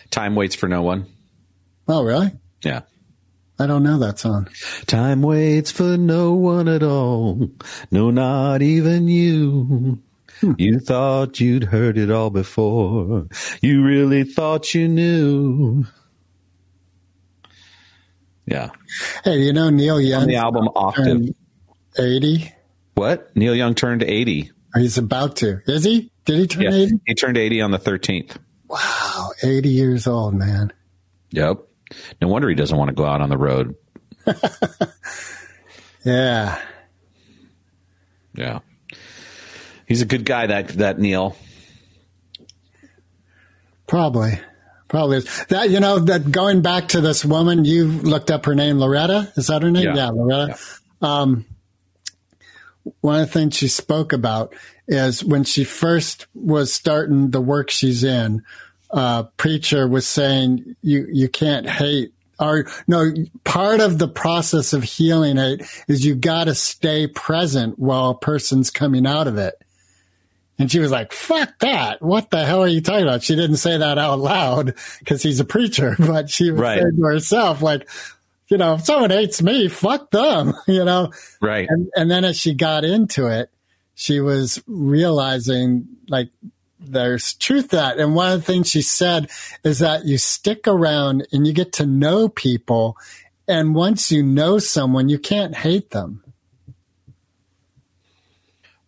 [0.10, 1.08] Time waits for no one.
[1.90, 2.32] Oh, really?
[2.64, 2.82] Yeah.
[3.60, 4.48] I don't know that song.
[4.86, 7.50] Time waits for no one at all.
[7.92, 10.02] No, not even you.
[10.42, 10.54] Hmm.
[10.58, 13.28] You thought you'd heard it all before.
[13.62, 15.86] You really thought you knew.
[18.46, 18.70] Yeah.
[19.24, 21.30] Hey, you know Neil On Young the album Octave.
[22.00, 22.52] 80?
[22.96, 23.36] What?
[23.36, 24.52] Neil Young turned 80.
[24.76, 25.62] He's about to.
[25.68, 26.12] Is he?
[26.26, 27.00] Did he turn Yeah, 80?
[27.08, 28.38] he turned 80 on the 13th.
[28.70, 30.72] Wow, 80 years old, man.
[31.32, 31.60] Yep.
[32.22, 33.76] No wonder he doesn't want to go out on the road.
[36.06, 36.62] Yeah.
[38.34, 38.60] Yeah.
[39.88, 41.36] He's a good guy, that that Neil.
[43.88, 44.40] Probably.
[44.90, 45.46] Probably is.
[45.46, 49.32] That you know that going back to this woman, you looked up her name, Loretta.
[49.36, 49.96] Is that her name?
[49.96, 50.10] Yeah.
[50.10, 50.60] Loretta.
[51.02, 51.46] Um,
[53.02, 54.54] one of the things she spoke about
[54.88, 58.44] is when she first was starting the work she's in.
[58.90, 63.12] Uh, preacher was saying you you can't hate or no
[63.44, 68.18] part of the process of healing hate is you got to stay present while a
[68.18, 69.62] person's coming out of it.
[70.60, 72.02] And she was like, fuck that.
[72.02, 73.22] What the hell are you talking about?
[73.24, 76.82] She didn't say that out loud because he's a preacher, but she was Right.
[76.82, 77.88] saying to herself, like,
[78.48, 81.12] you know, if someone hates me, fuck them, you know?
[81.42, 81.68] Right.
[81.70, 83.52] And, and then as she got into it,
[83.94, 86.30] she was realizing like
[86.80, 87.98] there's truth to that.
[88.00, 89.30] And one of the things she said
[89.64, 92.96] is that you stick around and you get to know people.
[93.48, 96.24] And once you know someone, you can't hate them.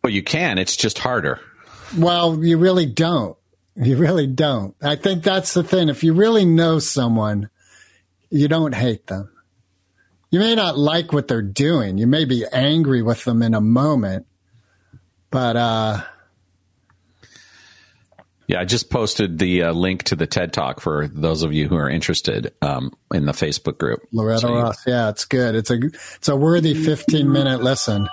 [0.01, 0.57] But you can.
[0.57, 1.39] It's just harder.
[1.97, 3.37] Well, you really don't.
[3.75, 4.75] You really don't.
[4.81, 5.89] I think that's the thing.
[5.89, 7.49] If you really know someone,
[8.29, 9.31] you don't hate them.
[10.31, 11.97] You may not like what they're doing.
[11.97, 14.27] You may be angry with them in a moment,
[15.31, 16.01] but uh,
[18.47, 21.67] Yeah, I just posted the uh, link to the TED Talk for those of you
[21.67, 24.01] who are interested um, in the Facebook group.
[24.11, 25.55] Loretta So Ross, yeah, it's good.
[25.55, 25.79] It's a
[26.15, 28.07] it's a worthy 15 minute listen.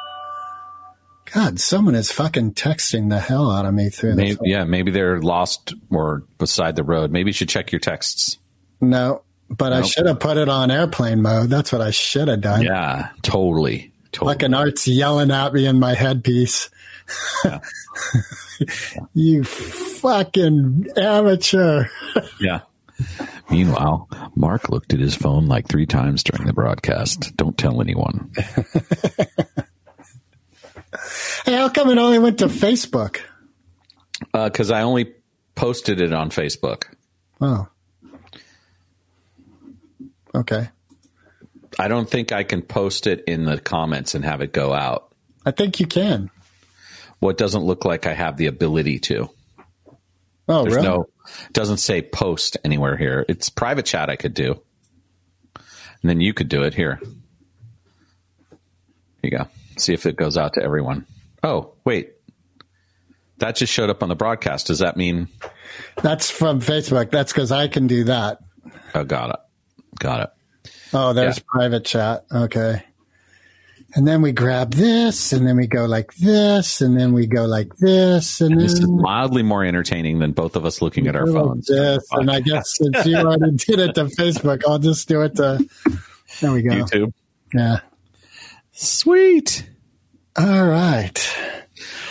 [1.35, 4.41] God, someone is fucking texting the hell out of me through Maybe, this.
[4.45, 7.11] yeah, maybe they're lost or beside the road.
[7.11, 8.39] Maybe you should check your texts.
[8.81, 11.51] No, but I should have put it on airplane mode.
[11.51, 12.63] That's what I should have done.
[12.63, 13.93] Yeah, totally.
[14.13, 14.35] Totally.
[14.35, 16.71] Fucking Art's yelling at me in my headpiece.
[17.45, 17.61] Yeah.
[19.15, 21.87] you fucking amateur.
[22.41, 22.61] Yeah.
[23.51, 27.37] Meanwhile, Mark looked at his phone like three times during the broadcast.
[27.37, 28.31] Don't tell anyone.
[31.47, 33.21] Hey, how come it only went to Facebook?
[34.33, 35.15] Because Uh, I only
[35.55, 36.85] posted it on Facebook.
[37.41, 37.69] Oh.
[40.35, 40.69] Okay.
[41.79, 45.15] I don't think I can post it in the comments and have it go out.
[45.45, 46.31] I think you can.
[47.21, 49.31] Well, it doesn't look like I have the ability to.
[50.49, 50.89] Oh, There's really?
[50.89, 51.09] no,
[51.47, 53.25] it doesn't say post anywhere here.
[53.29, 54.61] It's private chat I could do.
[55.55, 56.99] And then you could do it here.
[58.51, 58.59] Here
[59.23, 59.47] you go.
[59.79, 61.07] See if it goes out to everyone.
[61.47, 62.13] Oh, wait.
[63.39, 64.67] That just showed up on the broadcast.
[64.67, 65.29] Does that mean?
[66.03, 67.11] That's from Facebook.
[67.13, 68.39] That's because I can do that.
[68.95, 69.37] Oh, got it.
[70.01, 70.31] Got it.
[70.93, 71.43] Oh, there's Yeah.
[71.47, 72.25] private chat.
[72.33, 72.83] Okay.
[73.95, 77.45] And then we grab this, and then we go like this, and then we go
[77.47, 81.15] like this, and This is then mildly more entertaining than both of us looking at
[81.15, 81.67] our we go phones.
[81.67, 85.37] This, and I guess since you already did it to Facebook, I'll just do it
[85.37, 85.65] to.
[86.41, 86.71] There we go.
[86.73, 87.13] YouTube.
[87.55, 87.79] Yeah.
[88.73, 89.71] Sweet.
[90.39, 91.37] All right.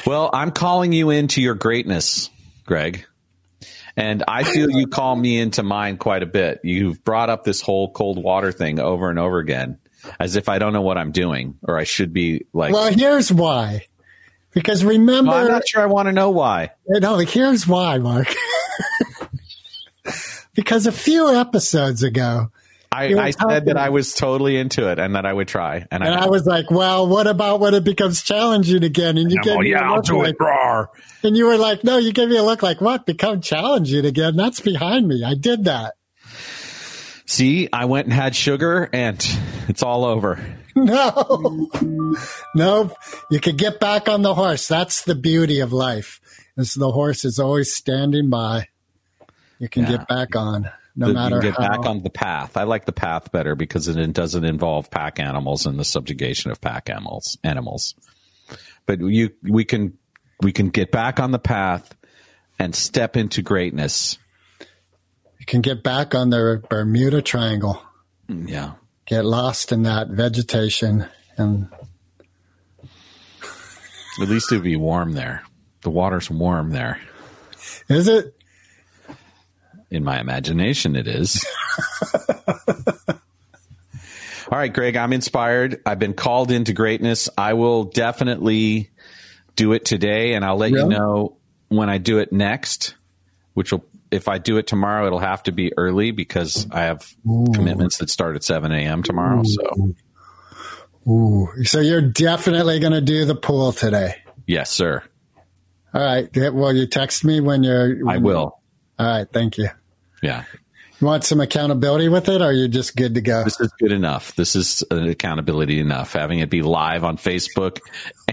[0.05, 2.29] Well, I'm calling you into your greatness,
[2.65, 3.05] Greg.
[3.97, 6.59] And I feel you call me into mine quite a bit.
[6.63, 9.77] You've brought up this whole cold water thing over and over again
[10.19, 13.31] as if I don't know what I'm doing or I should be like, Well, here's
[13.31, 13.85] why.
[14.51, 16.71] Because remember, Well, I'm not sure I want to know why.
[16.93, 18.33] Uh, no, here's why, Mark.
[20.53, 22.51] because a few episodes ago,
[22.95, 25.85] I, I said that I was totally into it and that I would try.
[25.91, 29.31] And, and I, I was like, "Well, what about when it becomes challenging again?" And
[29.31, 30.87] you gave me a look like, Rawr.
[31.23, 33.05] and you were like, "No," you gave me a look like, "What?
[33.05, 35.23] Become challenging again?" That's behind me.
[35.23, 35.95] I did that.
[37.27, 39.17] See, I went and had sugar and
[39.67, 40.39] it's all over.
[40.77, 41.69] No,
[42.53, 42.91] no,
[43.31, 44.67] you could get back on the horse.
[44.67, 46.19] That's the beauty of life.
[46.57, 48.67] Is the horse is always standing by.
[49.57, 49.91] You can Yeah.
[49.91, 51.69] get back on, no The- matter you get how.
[51.69, 52.55] back on the path.
[52.57, 56.61] I like the path better because it doesn't involve pack animals and the subjugation of
[56.61, 57.37] pack animals.
[57.43, 57.95] Animals,
[58.85, 59.97] but you we can
[60.41, 61.95] we can get back on the path
[62.59, 64.17] and step into greatness.
[65.39, 67.81] you can get back on the Bermuda Triangle.
[68.29, 68.73] Mm, yeah,
[69.05, 71.05] Get lost in that vegetation
[71.37, 71.67] and
[74.21, 75.43] at least it'd be warm there.
[75.81, 76.99] The water's warm there.
[77.89, 78.34] is it?
[79.95, 81.43] In my imagination, it is.
[84.51, 85.81] All right, Greg, I'm inspired.
[85.85, 87.29] I've been called into greatness.
[87.35, 88.91] I will definitely
[89.55, 91.37] do it today, and I'll let you know
[91.69, 92.93] when I do it next,
[93.53, 97.11] which will, if I do it tomorrow, it'll have to be early because I have
[97.53, 99.01] commitments that start at 7 a.m.
[99.01, 99.41] tomorrow.
[99.43, 99.95] So,
[101.07, 104.15] Ooh, so you're definitely going to do the pool today.
[104.45, 105.01] yes, sir.
[105.93, 106.29] All right.
[106.53, 107.97] Will you text me when you're?
[108.07, 108.59] I when- will.
[108.99, 109.27] All right.
[109.31, 109.69] Thank you.
[110.25, 110.43] Yeah.
[111.01, 113.43] You want some accountability with it, or are you just good to go?
[113.43, 114.33] This is good enough.
[114.35, 116.13] This is an accountability enough.
[116.13, 117.79] Having it be live on Facebook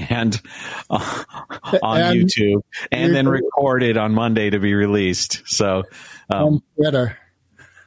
[0.08, 0.40] and
[0.88, 1.24] uh,
[1.82, 2.62] on And YouTube,
[2.92, 5.42] and then you- recorded on Monday to be released.
[5.44, 5.82] So,
[6.30, 7.18] um, On Twitter.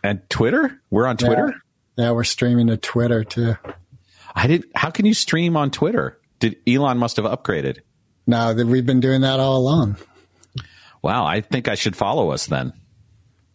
[0.03, 1.53] and Twitter, we're on Twitter.
[1.97, 3.56] Yeah, we're streaming to Twitter too.
[4.36, 4.66] I did.
[4.76, 6.20] How can you stream on Twitter?
[6.39, 7.80] Did Elon Musk have upgraded?
[8.28, 9.95] No, that we've been doing that all along.
[11.01, 12.74] Wow, I think I should follow us then.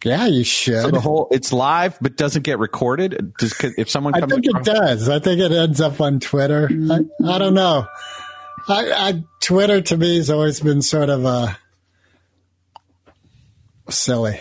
[0.03, 0.81] Yeah, you should.
[0.81, 3.33] So the whole it's live but doesn't get recorded.
[3.37, 5.07] Does, if someone I think it does.
[5.07, 6.69] I think it ends up on Twitter.
[6.71, 7.87] I, I don't know.
[8.67, 11.53] I, I Twitter to me has always been sort of uh,
[13.89, 14.39] silly.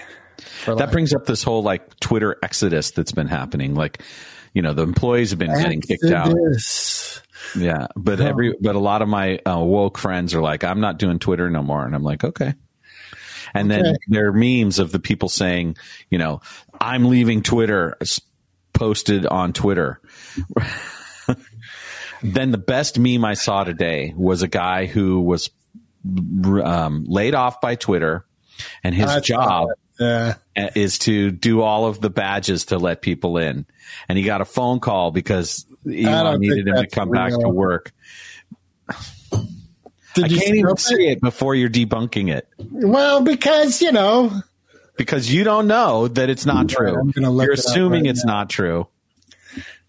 [0.66, 3.74] that like- brings up this whole like Twitter exodus that's been happening.
[3.74, 4.02] Like,
[4.54, 6.34] you know, the employees have been getting kicked out.
[7.56, 10.98] Yeah, but every but a lot of my uh, woke friends are like, I'm not
[10.98, 12.54] doing Twitter no more, and I'm like, okay.
[13.54, 15.76] And then there are memes of the people saying,
[16.10, 16.40] you know,
[16.80, 17.98] I'm leaving Twitter,
[18.72, 20.00] posted on Twitter.
[22.22, 25.50] then the best meme I saw today was a guy who was
[26.64, 28.24] um, laid off by Twitter,
[28.82, 29.68] and his saw job.
[29.98, 30.36] Yeah.
[30.56, 33.66] is to do all of the badges to let people in.
[34.08, 37.50] And he got a phone call because Elon needed him to that's come back to
[37.50, 37.92] work.
[40.14, 44.32] Did I you can't even say it before you're debunking it Well, because you know,
[44.96, 46.98] because you don't know that it's not true.
[46.98, 48.32] I'm look You're it assuming right it's now.
[48.38, 48.88] not true.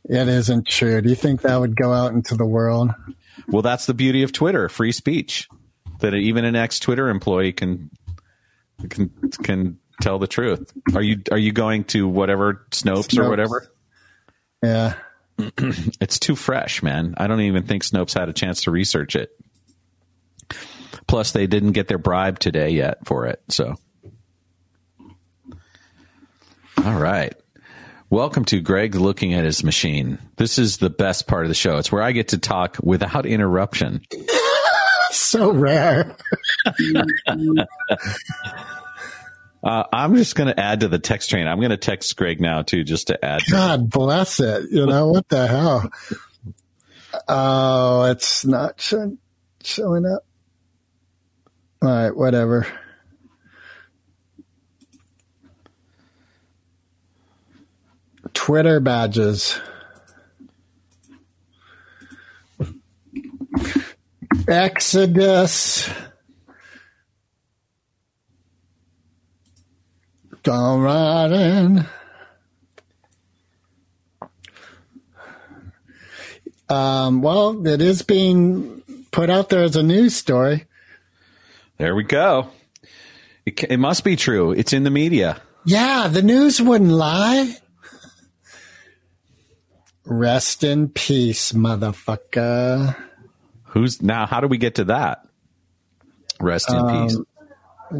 [0.05, 1.01] it isn't true.
[1.01, 2.91] Do you think that would go out into the world?
[3.47, 5.49] Well, that's the beauty of Twitter, free speech.
[5.99, 7.89] That even an ex Twitter employee can
[8.89, 9.09] can
[9.43, 10.71] can tell the truth.
[10.95, 13.71] Are you are you going to whatever Snopes, or whatever?
[14.63, 14.93] Yeah.
[15.99, 17.15] It's too fresh, man.
[17.17, 19.31] I don't even think Snopes had a chance to research it.
[21.07, 23.41] Plus, they didn't get their bribe today yet for it.
[23.49, 23.75] So,
[26.83, 27.33] all right.
[28.09, 30.19] Welcome to Greg looking at his machine.
[30.35, 31.77] This is the best part of the show.
[31.77, 34.01] It's where I get to talk without interruption.
[35.11, 36.15] So rare.
[39.63, 41.47] Uh, I'm just going to add to the text train.
[41.47, 43.41] I'm going to text Greg now too, just to add.
[43.47, 44.71] God bless it.
[44.71, 45.91] You know, what the hell?
[47.27, 50.25] Oh, it's not showing up.
[51.83, 52.67] All right, whatever.
[58.33, 59.59] Twitter badges.
[64.47, 65.89] Exodus.
[70.43, 71.85] Go right in.
[76.69, 80.65] Um, well, it is being put out there as a news story.
[81.81, 82.47] There we go.
[83.43, 84.51] It, it must be true.
[84.51, 85.41] It's in the media.
[85.65, 87.57] Yeah, the news wouldn't lie.
[90.05, 92.95] Rest in peace, motherfucker.
[93.63, 94.27] Who's now?
[94.27, 95.25] How do we get to that?
[96.39, 97.17] Rest in um, peace.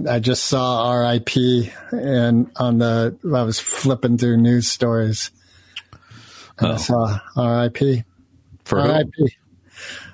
[0.08, 5.32] I just saw RIP and on the, I was flipping through news stories.
[6.60, 6.78] And I oh.
[6.78, 8.06] saw RIP.
[8.64, 8.94] For who?
[8.94, 9.32] RIP.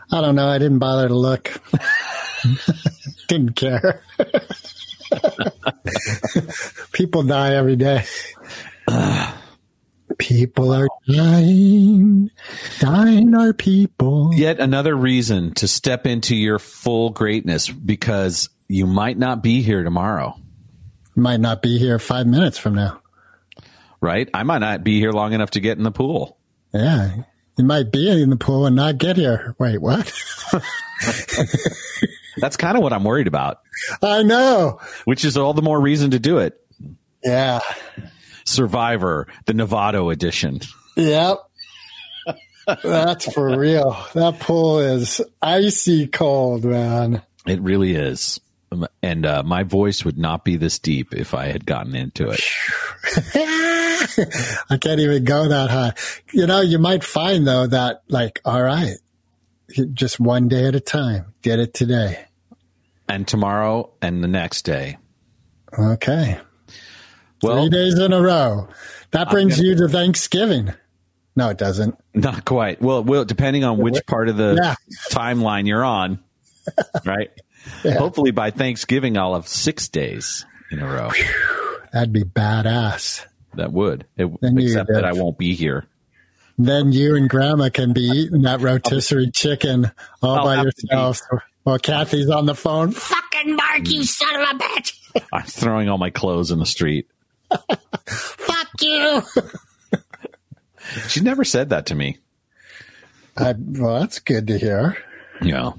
[0.10, 0.48] I don't know.
[0.48, 1.62] I didn't bother to look.
[3.28, 4.02] didn't care.
[6.92, 8.04] People die every day.
[10.18, 12.32] People are dying.
[12.80, 14.32] Dying are people.
[14.34, 19.84] Yet another reason to step into your full greatness because you might not be here
[19.84, 20.36] tomorrow,
[21.16, 23.00] Might not be here five minutes from now.
[24.02, 24.30] right?
[24.34, 26.38] I might not be here long enough to get in the pool.
[26.74, 27.24] Yeah.
[27.58, 29.56] You might be in the pool and not get here.
[29.60, 30.12] Wait, what?
[32.38, 33.62] That's kind of what I'm worried about,
[34.02, 34.80] I know.
[35.06, 36.60] which is all the more reason to do it.
[37.24, 37.60] Yeah.
[38.46, 40.60] Survivor, the Novato edition.
[40.96, 41.38] Yep.
[42.84, 43.98] That's for real.
[44.14, 47.22] That pool is icy cold, man.
[47.46, 48.40] It really is.
[48.72, 52.30] Um, And uh, my voice would not be this deep if I had gotten into
[52.30, 52.42] it.
[54.70, 55.94] I can't even go that high.
[56.34, 58.98] You know, you might find though that like, all right,
[59.94, 61.34] just one day at a time.
[61.42, 62.26] get it today.
[63.08, 64.98] And tomorrow and the next day.
[65.78, 66.40] Okay.
[67.42, 68.68] Well, Three days in a row.
[69.12, 70.74] That brings you to Thanksgiving.
[71.36, 71.96] No, it doesn't.
[72.14, 72.82] Not quite.
[72.82, 74.76] Well, well, depending on which part of the Yeah.
[75.12, 76.20] timeline you're on,
[77.06, 77.30] right?
[77.84, 77.96] Yeah.
[77.98, 81.12] Hopefully by Thanksgiving I'll have six days in a row.
[81.94, 83.26] That'd be badass.
[83.54, 85.06] That would, It- except that.
[85.06, 85.86] I won't be here.
[86.58, 89.92] Then you and Grandma can be eating that rotisserie chicken
[90.24, 91.22] all I'll by yourself.
[91.32, 91.38] be-
[91.68, 92.92] yourselves while Kathy's on the phone.
[92.92, 94.94] Fucking fucking Mark, you son of a bitch.
[95.34, 97.08] I'm throwing all my clothes in the street.
[98.08, 99.22] Fuck you.
[101.10, 102.18] She never said that to me.
[103.36, 104.98] I, well, that's good to hear.
[105.42, 105.72] Yeah.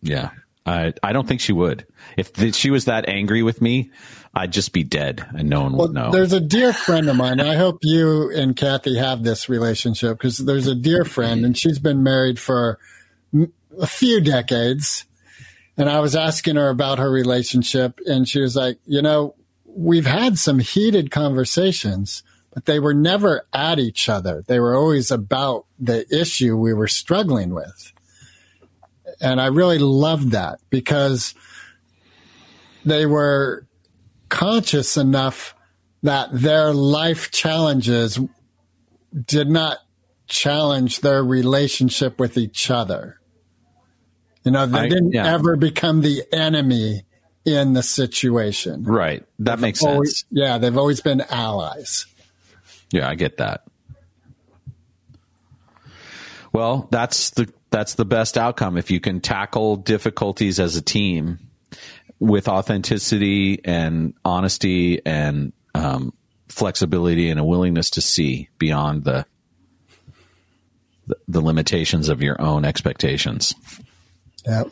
[0.00, 0.30] Yeah.
[0.64, 1.86] I I don't think she would.
[2.16, 3.90] If th- she was that angry with me,
[4.32, 6.10] I'd just be dead and no one Well, would know.
[6.12, 7.40] there's a dear friend of mine.
[7.40, 11.80] I hope you and Kathy have this relationship because there's a dear friend, and she's
[11.80, 12.78] been married for
[13.34, 15.04] m- a few decades.
[15.76, 20.06] And I was asking her about her relationship, and she was like, "You know, we've
[20.06, 24.44] had some heated conversations, but they were never at each other.
[24.46, 27.92] They were always about the issue we were struggling with."
[29.20, 31.34] And I really loved that because
[32.84, 33.66] they were
[34.28, 35.54] conscious enough
[36.02, 38.18] that their life challenges
[39.26, 39.78] did not
[40.26, 43.20] challenge their relationship with each other.
[44.44, 45.32] You know, they I- didn't yeah.
[45.34, 47.04] ever become the enemy
[47.44, 48.84] in the situation.
[48.84, 49.24] right.
[49.40, 50.24] That makes Always- sense.
[50.30, 52.06] yeah, they've always been allies.
[52.92, 53.64] Yeah, I get that.
[56.52, 61.38] Well, that's the that's the best outcome if you can tackle difficulties as a team
[62.20, 66.12] with authenticity and honesty and um,
[66.48, 69.24] flexibility and a willingness to see beyond the
[71.26, 73.54] the limitations of your own expectations.
[74.46, 74.68] Yep.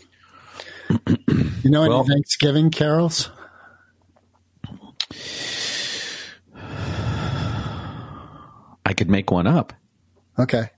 [1.64, 3.31] you know any Well- Thanksgiving carols?
[8.85, 9.73] I could make one up.
[10.39, 10.71] Okay.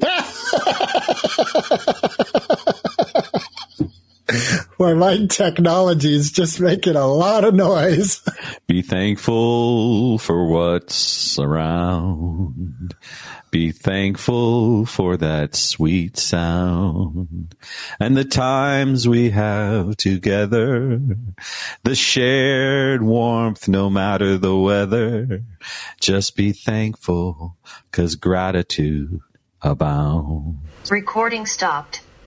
[4.78, 8.22] Well, my technology is just making a lot of noise.
[8.66, 12.94] Be thankful for what's around.
[13.54, 17.54] Be thankful for that sweet sound
[18.00, 21.00] and the times we have together.
[21.84, 25.44] The shared warmth, no matter the weather.
[26.00, 27.56] Just be thankful
[27.92, 29.20] cause gratitude
[29.62, 30.90] abounds.
[30.90, 32.00] Recording stopped.